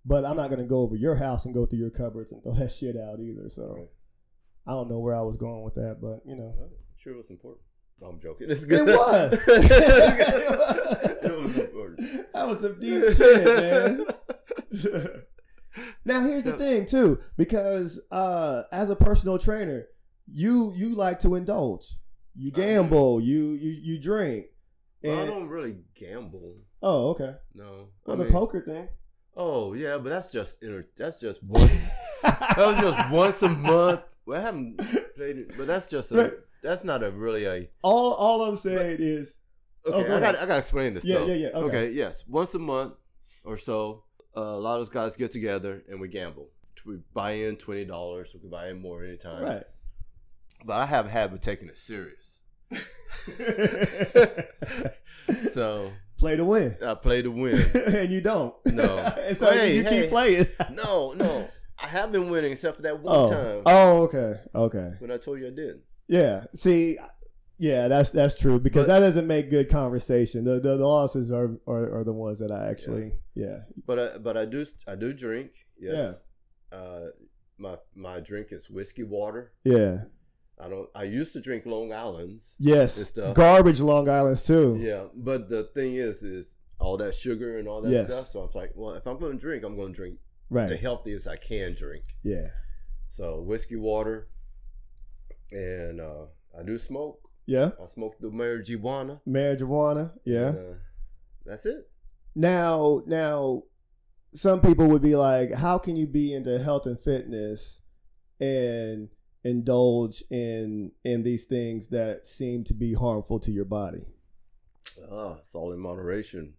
[0.07, 2.53] but I'm not gonna go over your house and go through your cupboards and throw
[2.59, 3.49] that shit out either.
[3.49, 3.89] So Right.
[4.67, 7.17] I don't know where I was going with that, but you know, I'm sure it
[7.17, 7.63] was important.
[8.01, 8.47] No, I'm joking.
[8.51, 8.87] It's it good.
[8.87, 9.33] was.
[9.49, 12.33] it was important.
[12.33, 14.07] that was some deep shit, man.
[16.05, 19.87] now here's the thing too, because uh, as a personal trainer,
[20.33, 21.97] you you like to indulge.
[22.37, 23.21] You gamble.
[23.21, 24.47] You you you drink.
[25.03, 26.57] Well, I don't really gamble.
[26.83, 27.35] oh, okay.
[27.55, 27.89] No.
[28.05, 28.89] Well, I the mean- poker thing.
[29.41, 31.91] Oh yeah, but that's just inter- that's just once.
[32.25, 34.01] that was just once a month.
[34.27, 34.79] Well, I haven't
[35.15, 36.33] played it, but that's just a, Right.
[36.63, 37.71] that's not a really a.
[37.83, 39.37] all all I'm saying is
[39.87, 40.35] Okay, Oh, go I got.
[40.37, 41.05] I got to explain this.
[41.05, 41.27] Yeah, though.
[41.27, 41.91] yeah, yeah, okay.
[41.93, 42.95] yes, once a month
[43.45, 44.03] or so,
[44.37, 46.49] uh, a lot of us guys get together and we gamble.
[46.85, 48.33] We buy in twenty dollars.
[48.35, 49.45] We can buy in more anytime.
[49.45, 49.65] right.
[50.65, 52.43] But I have a habit of taking it serious.
[55.53, 57.65] So Play to win, I play to win.
[57.75, 58.53] and you don't.
[58.67, 58.99] No.
[58.99, 60.03] and so Hey, you hey.
[60.03, 60.49] keep playing.
[60.73, 61.49] no, no,
[61.81, 63.31] I have been winning except for that one oh.
[63.31, 64.91] time oh, okay, okay.
[64.99, 65.83] when I told you I didn't.
[66.09, 66.45] Yeah.
[66.57, 66.99] See,
[67.59, 70.45] yeah, that's that's true because But- that doesn't make good conversation.
[70.45, 73.61] The the, the losses are, are are the ones that I actually yeah.
[73.87, 75.53] But I but I do I do drink.
[75.79, 76.25] Yes.
[76.73, 77.07] Uh,
[77.59, 79.53] my my drink is whiskey water.
[79.63, 79.99] Yeah.
[80.61, 80.89] I don't.
[80.95, 82.57] I used to drink Long Island's.
[82.59, 83.13] Yes.
[83.13, 84.79] Garbage Long Island's too.
[84.81, 88.07] Yeah, but the thing is, is all that sugar and all that Yes.
[88.09, 88.31] stuff.
[88.31, 90.19] So I'm like, well, if I'm going to drink, I'm going to drink
[90.51, 92.05] the healthiest I can drink.
[92.23, 92.49] Yeah.
[93.09, 94.29] So whiskey water,
[95.53, 96.27] and uh,
[96.59, 97.21] I do smoke.
[97.47, 97.71] Yeah.
[97.83, 99.21] I smoke the marijuana.
[99.27, 100.13] Marijuana.
[100.25, 100.49] Yeah.
[100.49, 100.79] and, uh,
[101.47, 101.89] that's it.
[102.35, 103.63] Now, now,
[104.35, 107.81] some people would be like, "How can you be into health and fitness
[108.41, 109.09] and
[109.45, 114.05] indulge in in these things that seem to be harmful to your body?"
[115.11, 116.55] Ah, it's all in moderation.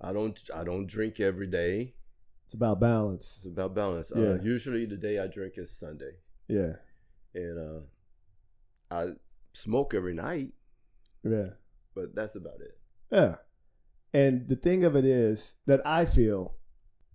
[0.00, 0.38] I don't.
[0.54, 1.94] I don't drink every day.
[2.44, 3.34] It's about balance.
[3.36, 4.12] It's about balance.
[4.14, 4.32] Yeah.
[4.32, 6.12] Uh, usually, the day I drink is Sunday,
[6.48, 6.74] Yeah.
[7.34, 7.80] and uh,
[8.90, 9.12] I
[9.52, 10.52] smoke every night,
[11.24, 11.50] Yeah.
[11.94, 12.76] but that's about it.
[13.10, 13.36] Yeah.
[14.12, 16.58] And the thing of it is that I feel,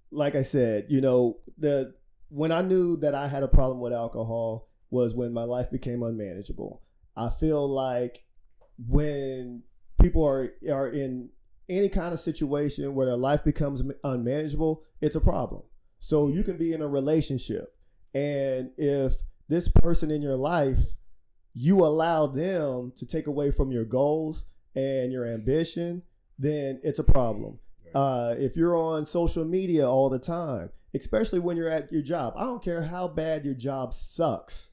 [0.09, 1.93] like I said, you know, the
[2.29, 6.03] when I knew that I had a problem with alcohol was when my life became
[6.03, 6.81] unmanageable.
[7.15, 8.23] I feel like
[8.87, 9.63] when
[10.01, 11.29] people are are in
[11.69, 15.63] any kind of situation where their life becomes unmanageable, it's a problem.
[15.99, 17.75] So you can be in a relationship
[18.13, 19.13] and if
[19.49, 20.77] this person in your life
[21.53, 24.43] you allow them to take away from your goals
[24.75, 26.03] and your ambition,
[26.37, 27.57] then it's a problem.
[27.95, 30.69] Uh, if you're on social media all the time,
[31.01, 34.71] especially when you're at your job, I don't care how bad your job sucks.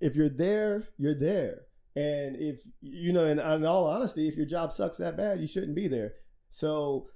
[0.00, 1.62] If you're there, you're there.
[1.94, 5.46] And if, you know, in, in all honesty, if your job sucks that bad, you
[5.46, 6.14] shouldn't be there.
[6.50, 7.08] So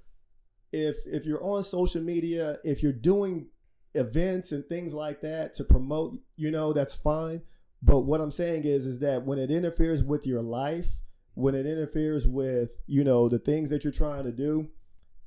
[0.71, 3.47] if if you're on social media, if you're doing
[3.93, 7.41] events and things like that to promote, you know, that's fine.
[7.83, 10.87] But what I'm saying is, is that when it interferes with your life,
[11.33, 14.69] when it interferes with, you know, the things that you're trying to do,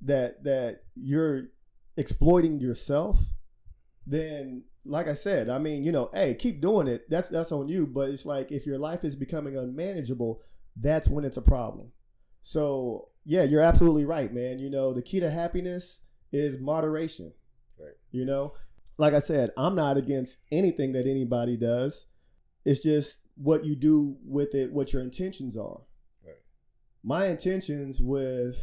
[0.02, 1.48] that that you're
[1.96, 3.18] exploiting yourself,
[4.06, 7.08] then like I said, I mean, you know, hey, keep doing it.
[7.08, 7.86] That's that's on you.
[7.86, 10.40] But it's like if your life is becoming unmanageable,
[10.76, 11.92] that's when it's a problem.
[12.42, 14.58] So yeah, you're absolutely right, man.
[14.58, 16.00] You know, the key to happiness
[16.32, 17.32] is moderation.
[17.78, 17.94] Right.
[18.10, 18.52] You know,
[18.98, 22.06] like I said, I'm not against anything that anybody does.
[22.64, 25.80] It's just what you do with it, what your intentions are.
[26.24, 26.36] Right.
[27.02, 28.56] My intentions with,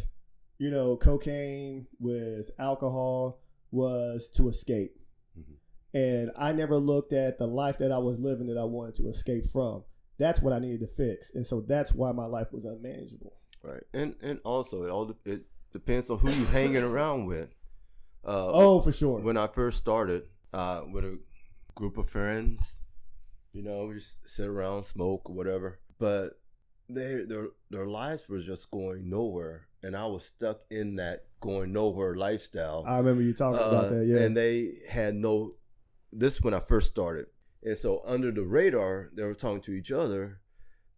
[0.62, 3.39] you know, cocaine, with alcohol
[3.71, 4.95] was to escape.
[5.36, 5.56] Mhm.
[5.93, 9.08] And I never looked at the life that I was living that I wanted to
[9.08, 9.84] escape from.
[10.19, 11.32] That's what I needed to fix.
[11.34, 13.34] And so that's why my life was unmanageable.
[13.63, 17.50] Right, and and also it all it depends on who you hanging around with.
[18.24, 19.19] Uh, Oh, for sure.
[19.19, 21.17] when I first started uh, with a
[21.74, 22.80] group of friends,
[23.52, 25.80] you know, we just sit around, smoke, whatever.
[25.97, 26.39] But
[26.93, 31.71] they their their lives were just going nowhere, and I was stuck in that going
[31.73, 32.84] nowhere lifestyle.
[32.88, 34.06] I remember you talking Uh, about that.
[34.06, 34.19] Yeah.
[34.19, 35.54] And they had no.
[36.13, 37.27] This is when I first started,
[37.63, 40.39] and so under the radar, they were talking to each other,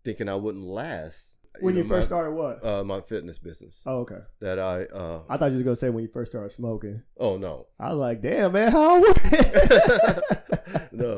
[0.04, 1.38] thinking I wouldn't last.
[1.60, 2.66] when you know, first my- started what?
[2.66, 4.22] uh, my fitness business oh, okay.
[4.40, 4.86] that I.
[4.86, 7.04] Uh, I thought you were gonna say when you first started smoking.
[7.20, 9.06] oh no, I was like, damn man, how old
[10.92, 11.18] no,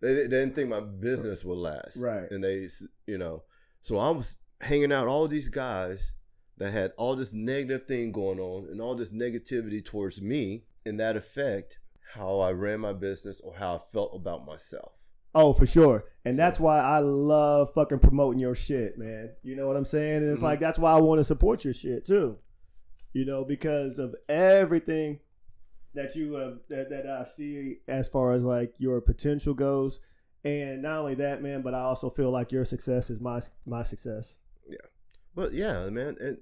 [0.00, 1.96] they, they didn't think my business would last.
[1.96, 2.30] Right.
[2.30, 2.68] And they,
[3.06, 3.42] you know,
[3.80, 6.12] so I was hanging out all these guys
[6.58, 10.98] that had all this negative thing going on and all this negativity towards me, and
[11.00, 11.78] that affect
[12.14, 14.92] how I ran my business or how I felt about myself.
[15.34, 16.06] Oh, for sure.
[16.24, 19.30] And that's why I love fucking promoting your shit, man.
[19.42, 20.22] You know what I'm saying?
[20.22, 20.44] And it's Mhm.
[20.44, 22.34] like that's why I want to support your shit too.
[23.12, 25.20] You know, because of everything
[25.94, 30.00] that you have that, that I see as far as like your potential goes.
[30.44, 33.82] And not only that, man, but I also feel like your success is my my
[33.82, 34.38] success.
[34.68, 34.76] Yeah.
[35.34, 36.38] But yeah, man, and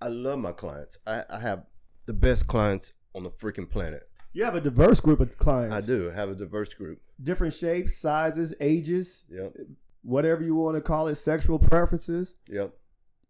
[0.00, 0.98] I love my clients.
[1.06, 1.64] I, I have
[2.06, 4.08] the best clients on the freaking planet.
[4.32, 5.74] You have a diverse group of clients.
[5.74, 7.00] I do have a diverse group.
[7.22, 9.54] Different shapes, sizes, ages, Yep,
[10.02, 12.34] whatever you want to call it, sexual preferences.
[12.48, 12.74] yep.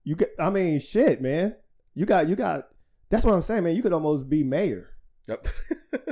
[0.05, 1.57] You get I mean, shit, man.
[1.95, 2.69] You got you got
[3.11, 3.77] that's what I'm saying, man.
[3.77, 4.91] You could almost be mayor.
[5.27, 5.49] Yep.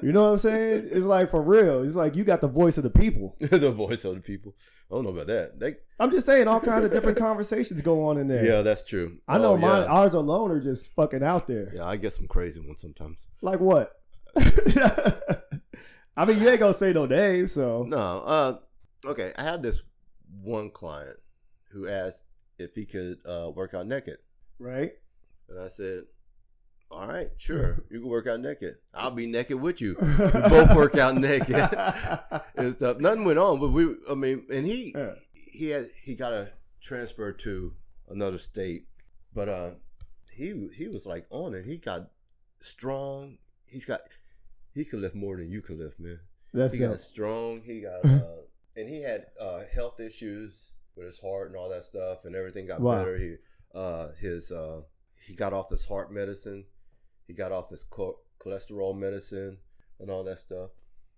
[0.03, 0.89] You know what I'm saying?
[0.91, 1.83] It's like for real.
[1.85, 3.37] It's like you got the voice of the people.
[3.41, 4.55] the voice of the people.
[4.91, 5.61] I don't know about that.
[5.61, 8.45] They, I'm just saying all kinds of different conversations go on in there.
[8.45, 9.19] yeah, that's true.
[9.29, 9.89] I know Oh, mine Yeah.
[9.93, 11.73] ours alone are just fucking out there.
[11.75, 13.29] yeah, I get some crazy ones sometimes.
[13.43, 13.93] Like what?
[14.37, 18.59] I mean, you ain't gonna say no names, so No, uh,
[19.07, 19.33] okay.
[19.37, 19.83] I had this
[20.43, 21.17] one client
[21.71, 22.25] who asked
[22.59, 24.19] if he could uh, work out naked,
[24.59, 24.93] right?
[25.49, 26.05] and I said,
[26.93, 28.77] "All right, sure, you can work out naked.
[28.95, 29.97] I'll be naked with you.
[30.01, 30.07] We
[30.49, 31.57] both work out naked
[32.57, 32.99] and stuff.
[32.99, 35.15] Nothing went on, but we, I mean, and he Yeah.
[35.33, 36.51] he had he got a
[36.81, 37.75] transfer to
[38.09, 38.87] another state,
[39.35, 39.71] but uh,
[40.31, 41.65] he he was like on it.
[41.65, 42.11] He got
[42.61, 43.39] strong.
[43.67, 44.01] He's got
[44.75, 46.21] he can lift more than you can lift, man.
[46.55, 46.91] That's he dope.
[46.93, 47.63] got strong.
[47.65, 48.43] He got uh,
[48.77, 52.67] and he had uh, health issues with his heart and all that stuff, and everything
[52.67, 52.99] got Wow.
[52.99, 53.17] better.
[53.19, 53.37] He
[53.75, 54.83] uh, his uh,
[55.27, 56.65] he got off his heart medicine.
[57.27, 59.59] He got off his cho- cholesterol medicine
[60.01, 60.71] and all that stuff.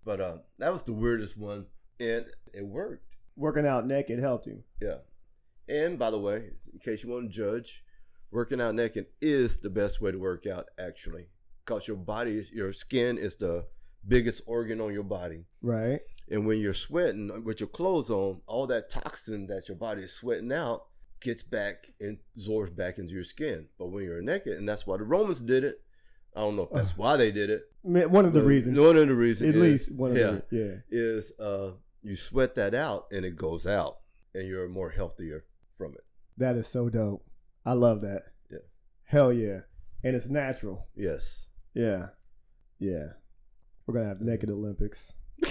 [0.04, 1.66] But uh, that was the weirdest one,
[1.98, 3.16] and it worked.
[3.36, 4.62] Working out naked helped you.
[4.80, 4.98] Yeah.
[5.68, 7.82] And by the way, in case you want to judge,
[8.30, 11.26] working out naked is the best way to work out actually,
[11.64, 13.64] because your body, is- your skin is the
[14.06, 15.46] biggest organ on your body.
[15.62, 16.00] Right.
[16.30, 20.12] And when you're sweating with your clothes on, all that toxin that your body is
[20.12, 20.86] sweating out
[21.20, 23.66] gets back and absorbs back into your skin.
[23.78, 25.80] But when you're naked, and that's why the Romans did it.
[26.34, 27.62] I don't know if that's why they did it.
[27.84, 28.78] Man, One of the reasons.
[28.78, 29.50] One of the reasons.
[29.50, 30.74] At is- least one of yeah, the yeah.
[30.90, 33.98] is uh, you sweat that out and it goes out,
[34.34, 35.44] and you're more healthier
[35.78, 36.04] from it.
[36.36, 37.24] That is so dope.
[37.64, 38.22] I love that.
[38.50, 38.58] Yeah.
[39.04, 39.60] Hell yeah.
[40.02, 40.86] And it's natural.
[40.96, 41.48] Yes.
[41.74, 42.08] Yeah.
[42.78, 43.04] Yeah.
[43.86, 45.12] We're gonna have naked Olympics.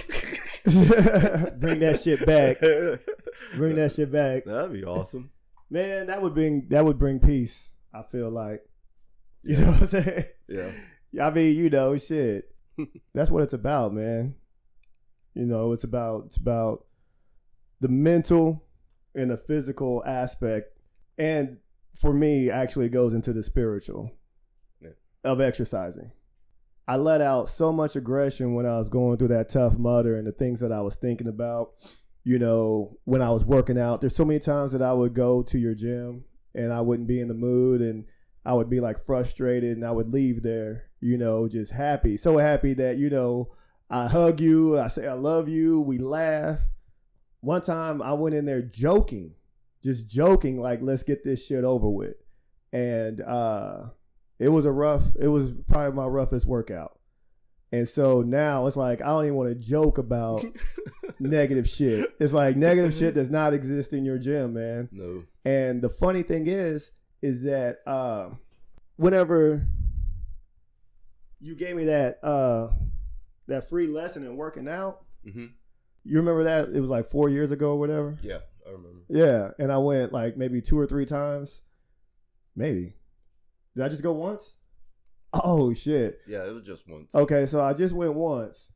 [0.64, 2.60] Bring that shit back.
[3.56, 4.44] Bring that shit back.
[4.44, 5.30] That'd be awesome.
[5.70, 8.62] Man, that would bring that would bring peace, I feel like.
[9.46, 10.24] You know what I'm saying?
[10.48, 10.70] Yeah.
[11.22, 12.50] I mean, you know, shit.
[13.14, 14.34] That's what it's about, man.
[15.34, 16.86] You know, it's about it's about
[17.80, 18.64] the mental
[19.14, 20.76] and the physical aspect.
[21.18, 21.58] And
[21.94, 24.10] for me, actually it goes into the spiritual
[24.80, 24.90] Yeah.
[25.24, 26.10] of exercising.
[26.88, 30.26] I let out so much aggression when I was going through that tough mudder and
[30.26, 31.72] the things that I was thinking about,
[32.24, 34.00] you know, when I was working out.
[34.00, 37.20] There's so many times that I would go to your gym and I wouldn't be
[37.20, 38.04] in the mood and
[38.44, 42.16] I would be like frustrated and I would leave there, you know, just happy.
[42.16, 43.52] So happy that, you know,
[43.88, 46.58] I hug you, I say I love you, we laugh.
[47.40, 49.34] One time I went in there joking,
[49.82, 52.16] just joking, like, let's get this shit over with.
[52.72, 53.86] And uh
[54.38, 56.98] it was a rough, it was probably my roughest workout.
[57.72, 60.44] And so now it's like I don't even want to joke about
[61.18, 62.10] negative shit.
[62.20, 64.88] It's like negative shit does not exist in your gym, man.
[64.92, 65.24] no.
[65.46, 66.90] And the funny thing is,
[67.24, 68.28] is that uh,
[68.96, 69.66] whenever
[71.40, 72.68] you gave me that uh
[73.46, 75.46] that free lesson in working out, hmm
[76.06, 76.68] you remember that?
[76.68, 78.18] It was like four years ago or whatever.
[78.22, 79.00] Yeah, I remember.
[79.08, 81.62] Yeah, and I went like maybe two or three times.
[82.54, 82.92] Maybe.
[83.74, 84.56] Did I just go once?
[85.32, 86.20] Oh shit.
[86.26, 87.14] Yeah, it was just once.
[87.14, 88.70] Okay, so I just went once.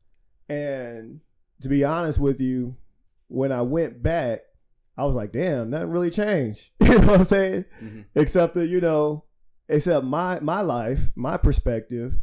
[0.48, 1.20] And
[1.60, 2.74] to be honest with you,
[3.26, 4.40] when I went back,
[4.98, 6.70] I was like, damn, nothing really changed.
[6.80, 7.64] you know what I'm saying?
[7.82, 8.04] Mhm.
[8.16, 9.24] Except that, you know,
[9.68, 12.14] except my my life, my perspective.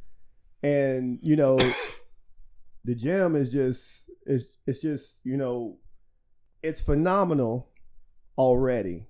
[0.62, 1.58] And, you know,
[2.84, 5.78] the gym is just it's it's just, you know,
[6.62, 7.70] it's phenomenal
[8.38, 9.08] already.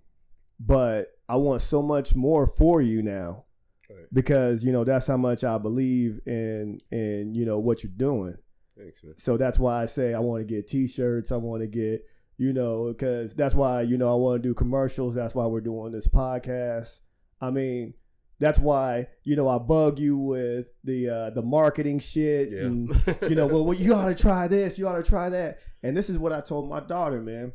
[0.59, 3.45] But I want so much more for you now
[3.89, 4.07] Right.
[4.13, 8.35] because you know that's how much I believe in in you know what you're doing.
[8.77, 9.13] Thanks, man.
[9.17, 11.31] So that's why I say I want to get T-shirts.
[11.31, 12.03] I want to get
[12.37, 15.15] you know because that's why you know I want to do commercials.
[15.15, 16.99] That's why we're doing this podcast.
[17.41, 17.93] I mean,
[18.39, 22.51] that's why you know I bug you with the uh, the marketing shit.
[22.51, 22.61] Yeah.
[22.61, 22.89] And,
[23.29, 24.77] you know, well, well, you ought to try this.
[24.77, 25.59] You ought to try that.
[25.83, 27.53] And this is what I told my daughter, man.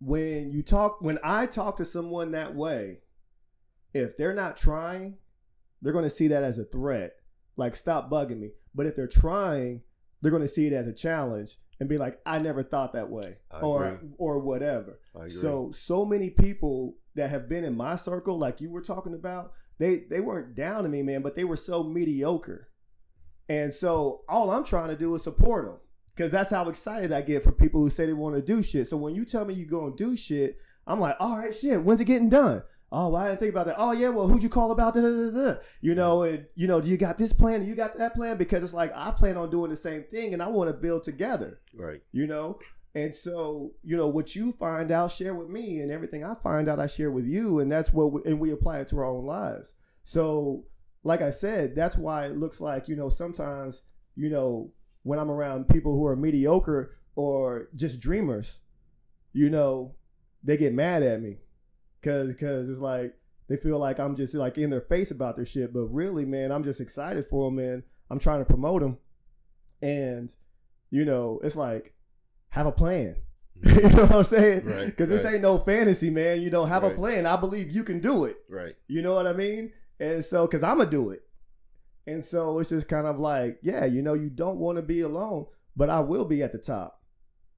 [0.00, 3.02] When you talk, when I talk to someone that way,
[3.94, 5.18] if they're not trying,
[5.80, 7.12] they're going to see that as a threat.
[7.56, 8.50] Like, stop bugging me.
[8.74, 9.82] But if they're trying,
[10.20, 13.10] they're going to see it as a challenge and be like, I never thought that
[13.10, 14.10] way, I or agree.
[14.16, 15.00] or whatever.
[15.28, 19.52] So so many people that have been in my circle, like you were talking about,
[19.80, 22.68] they they weren't down to me, man, but they were so mediocre.
[23.48, 25.78] And so all I'm trying to do is support them
[26.14, 28.86] because that's how excited I get for people who say they want to do shit.
[28.86, 31.82] So when you tell me you going to do shit, I'm like, all right, shit.
[31.82, 32.62] When's it getting done?
[32.94, 33.76] Oh, well, I didn't think about that.
[33.78, 35.62] Oh yeah, well, who'd you call about that?
[35.80, 37.62] You know, and you know, do you got this plan?
[37.62, 38.36] Do you got that plan?
[38.36, 41.04] Because it's like I plan on doing the same thing, and I want to build
[41.04, 42.00] together right.
[42.12, 42.58] you know
[42.94, 46.68] and so you know what you find out share with me and everything i find
[46.68, 49.04] out i share with you and that's what we, and we apply it to our
[49.04, 49.72] own lives
[50.04, 50.64] so
[51.04, 53.82] like i said that's why it looks like you know sometimes
[54.14, 54.70] you know
[55.04, 58.60] when i'm around people who are mediocre or just dreamers
[59.32, 59.94] you know
[60.44, 61.36] they get mad at me
[62.02, 63.14] because because it's like
[63.48, 66.50] they feel like i'm just like in their face about their shit but really man
[66.52, 67.82] i'm just excited for them man.
[68.10, 68.98] i'm trying to promote them
[69.80, 70.34] and
[70.90, 71.94] you know, it's like
[72.50, 73.16] have a plan.
[73.64, 74.66] you know what I'm saying?
[74.66, 75.34] Right, Because this right.
[75.34, 76.42] ain't no fantasy, man.
[76.42, 77.24] You know, have a plan.
[77.26, 78.36] I believe you can do it.
[78.48, 78.74] Right.
[78.88, 79.72] You know what I mean?
[79.98, 81.22] And so, because I'm gonna do it.
[82.06, 85.00] And so it's just kind of like, yeah, you know, you don't want to be
[85.00, 85.46] alone,
[85.76, 87.00] but I will be at the top.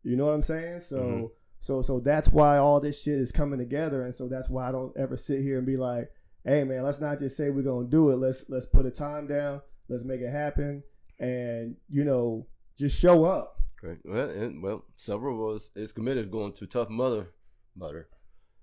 [0.05, 0.81] You know what I'm saying?
[0.81, 1.31] So, Mhm.
[1.65, 4.71] So, so that's why all this shit is coming together, and so that's why I
[4.71, 6.11] don't ever sit here and be like,
[6.45, 8.17] hey, man, let's not just say we're gonna do it.
[8.17, 9.63] Let's let's put a time down.
[9.89, 10.83] Let's make it happen,
[11.19, 12.47] and you know,
[12.77, 13.63] just show up.
[13.83, 13.97] Right.
[14.05, 17.31] Well, and well, several of us is committed going to Tough Mudder,
[17.75, 18.09] Mudder,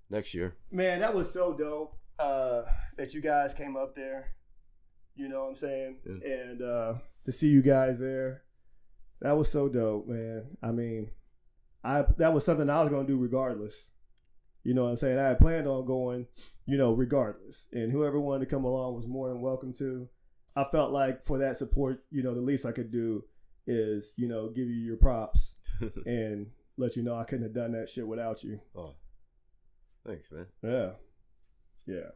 [0.08, 0.54] next year.
[0.70, 2.62] Man, that was so dope uh,
[2.98, 4.36] that you guys came up there.
[5.16, 5.96] You know what I'm saying?
[6.06, 6.34] Yeah.
[6.34, 6.94] And uh,
[7.24, 8.44] to see you guys there,
[9.22, 10.56] that was so dope, man.
[10.62, 11.10] I mean,
[11.84, 13.90] I that was something I was gonna do regardless.
[14.64, 15.18] You know what I'm saying?
[15.18, 16.26] I had planned on going,
[16.66, 17.66] you know, regardless.
[17.72, 20.08] And whoever wanted to come along was more than welcome to.
[20.54, 23.24] I felt like for that support, you know, the least I could do
[23.66, 25.54] is, you know, give you your props
[26.06, 28.60] and let you know I couldn't have done that shit without you.
[28.76, 28.94] oh,
[30.06, 30.46] thanks, man.
[30.62, 30.90] Yeah.
[31.86, 32.10] Yeah.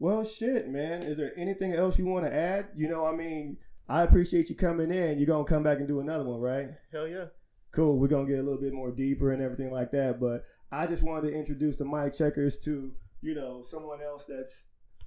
[0.00, 1.02] Well, shit, man.
[1.02, 2.68] Is there anything else you want to add?
[2.74, 3.58] You know, I mean,
[3.88, 5.18] I appreciate you coming in.
[5.18, 6.68] You're going to come back and do another one, right?
[6.92, 7.26] Hell yeah.
[7.70, 7.98] Cool.
[7.98, 10.20] We're to get a little bit more deeper and everything like that.
[10.20, 14.64] But I just wanted to introduce the mic checkers to, you know, someone else that's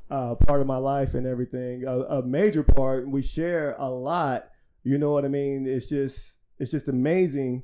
[0.09, 1.86] uh, part of my life and everything.
[1.86, 3.09] A, a major part.
[3.09, 4.49] We share a lot.
[4.84, 5.68] You know what I mean?
[5.68, 7.64] It's just, it's just amazing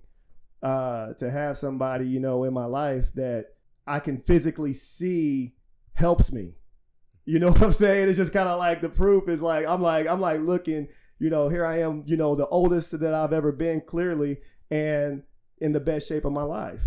[0.64, 3.48] uh, to have somebody, you know, in my life that
[3.86, 5.56] I can physically see
[5.94, 6.56] helps me.
[7.26, 8.10] You know what I'm saying?
[8.10, 10.88] It's just kind of like the proof is like I'm like I'm like looking,
[11.20, 14.38] you know, here I am, you know, the oldest that I've ever been clearly
[14.72, 15.24] and
[15.60, 16.82] in the best shape of my life.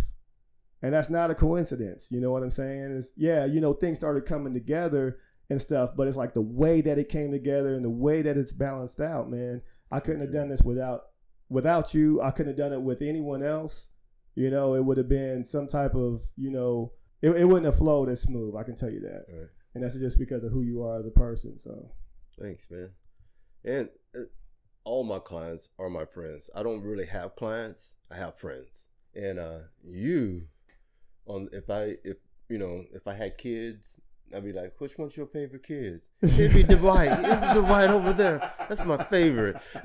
[0.83, 2.09] And that's not a coincidence.
[2.11, 2.97] You know what I'm saying?
[2.97, 5.19] It's yeah, you know, things started coming together
[5.51, 8.37] and stuff, but it's like the way that it came together and the way that
[8.37, 9.63] it's balanced out, man.
[9.91, 11.03] I couldn't have done this without
[11.49, 12.23] without you.
[12.23, 13.89] I couldn't have done it with anyone else.
[14.37, 17.77] You know, it would have been some type of, you know, it, it wouldn't have
[17.77, 18.55] flowed as smooth.
[18.57, 19.25] I can tell you that.
[19.29, 19.49] Right.
[19.75, 21.59] And that's just because of who you are as a person.
[21.59, 21.91] So,
[22.41, 22.91] Thanks, man.
[23.65, 24.25] And uh,
[24.85, 26.51] all my clients are my friends.
[26.55, 27.95] I don't really have clients.
[28.11, 28.87] I have friends.
[29.15, 30.43] And uh, you,
[31.27, 32.17] on if I if
[32.49, 34.01] you know if I had kids,
[34.35, 36.09] I'd be like, which one's your favorite kids?
[36.23, 37.11] It'd be Dwight.
[37.13, 38.53] It'd be Dwight over there.
[38.69, 39.61] That's my favorite.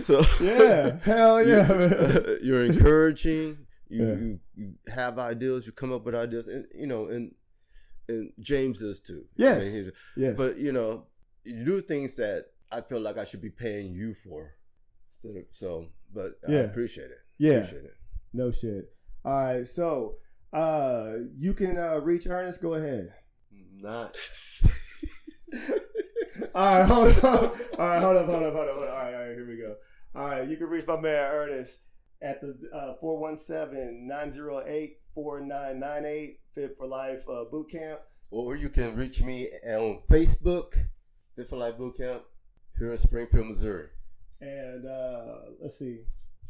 [0.00, 2.38] so yeah, hell yeah, man.
[2.42, 3.58] you're encouraging.
[3.88, 4.14] You, Yeah.
[4.14, 5.66] you you have ideas.
[5.66, 7.32] You come up with ideas, and you know, and
[8.08, 9.24] and James is too.
[9.36, 9.64] Yes.
[9.64, 10.34] I mean, Yes.
[10.36, 11.06] but you know,
[11.44, 14.54] you do things that I feel like I should be paying you for.
[15.10, 16.58] Instead of so, but I Yeah.
[16.60, 17.18] appreciate it.
[17.38, 17.52] yeah.
[17.54, 17.94] Appreciate it.
[18.32, 18.92] No shit.
[19.24, 19.66] All right.
[19.66, 20.16] So
[20.52, 22.60] uh you can uh reach Ernest.
[22.60, 23.12] Go ahead.
[23.76, 24.16] Not.
[26.54, 27.54] All right, hold up.
[27.78, 28.78] All right, hold up, hold up, hold up.
[28.78, 29.74] All right, all right, here we go.
[30.14, 31.80] All right, you can reach my man Ernest
[32.22, 32.94] at the uh,
[35.16, 38.00] 417-908-4998 Fit for Life uh, Boot Camp.
[38.30, 40.74] or you can reach me on Facebook,
[41.36, 42.22] Fit for Life Boot Camp,
[42.78, 43.88] here in Springfield, Missouri.
[44.40, 46.02] And uh, let's see,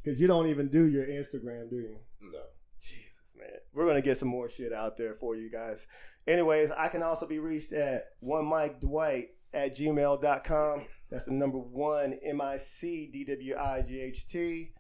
[0.03, 1.97] because you don't even do your Instagram, do you?
[2.20, 2.41] No.
[2.78, 3.49] Jesus, man.
[3.72, 5.87] We're going to get some more shit out there for you guys.
[6.26, 10.87] Anyways, I can also be reached at one Mic Dwight at gmail.com.
[11.11, 14.72] That's the number one M I C D W I G H T.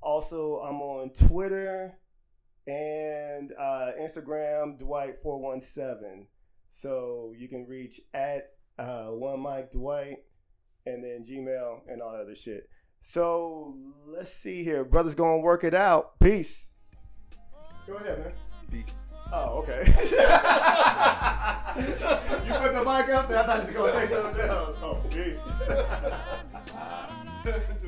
[0.00, 1.96] Also, I'm on Twitter
[2.66, 6.26] and uh, Instagram, Dwight417.
[6.70, 10.18] So you can reach at uh, one Mic Dwight
[10.86, 12.68] and then Gmail and all that other shit.
[13.00, 14.84] So let's see here.
[14.84, 16.18] Brothers gonna work it out.
[16.20, 16.72] Peace.
[17.86, 18.32] Go ahead, man.
[18.70, 18.92] Peace.
[19.32, 19.80] Oh, okay.
[19.86, 19.92] you
[22.54, 23.38] put the mic up there.
[23.38, 24.76] I thought you was gonna say something else.
[24.82, 25.42] Oh, peace.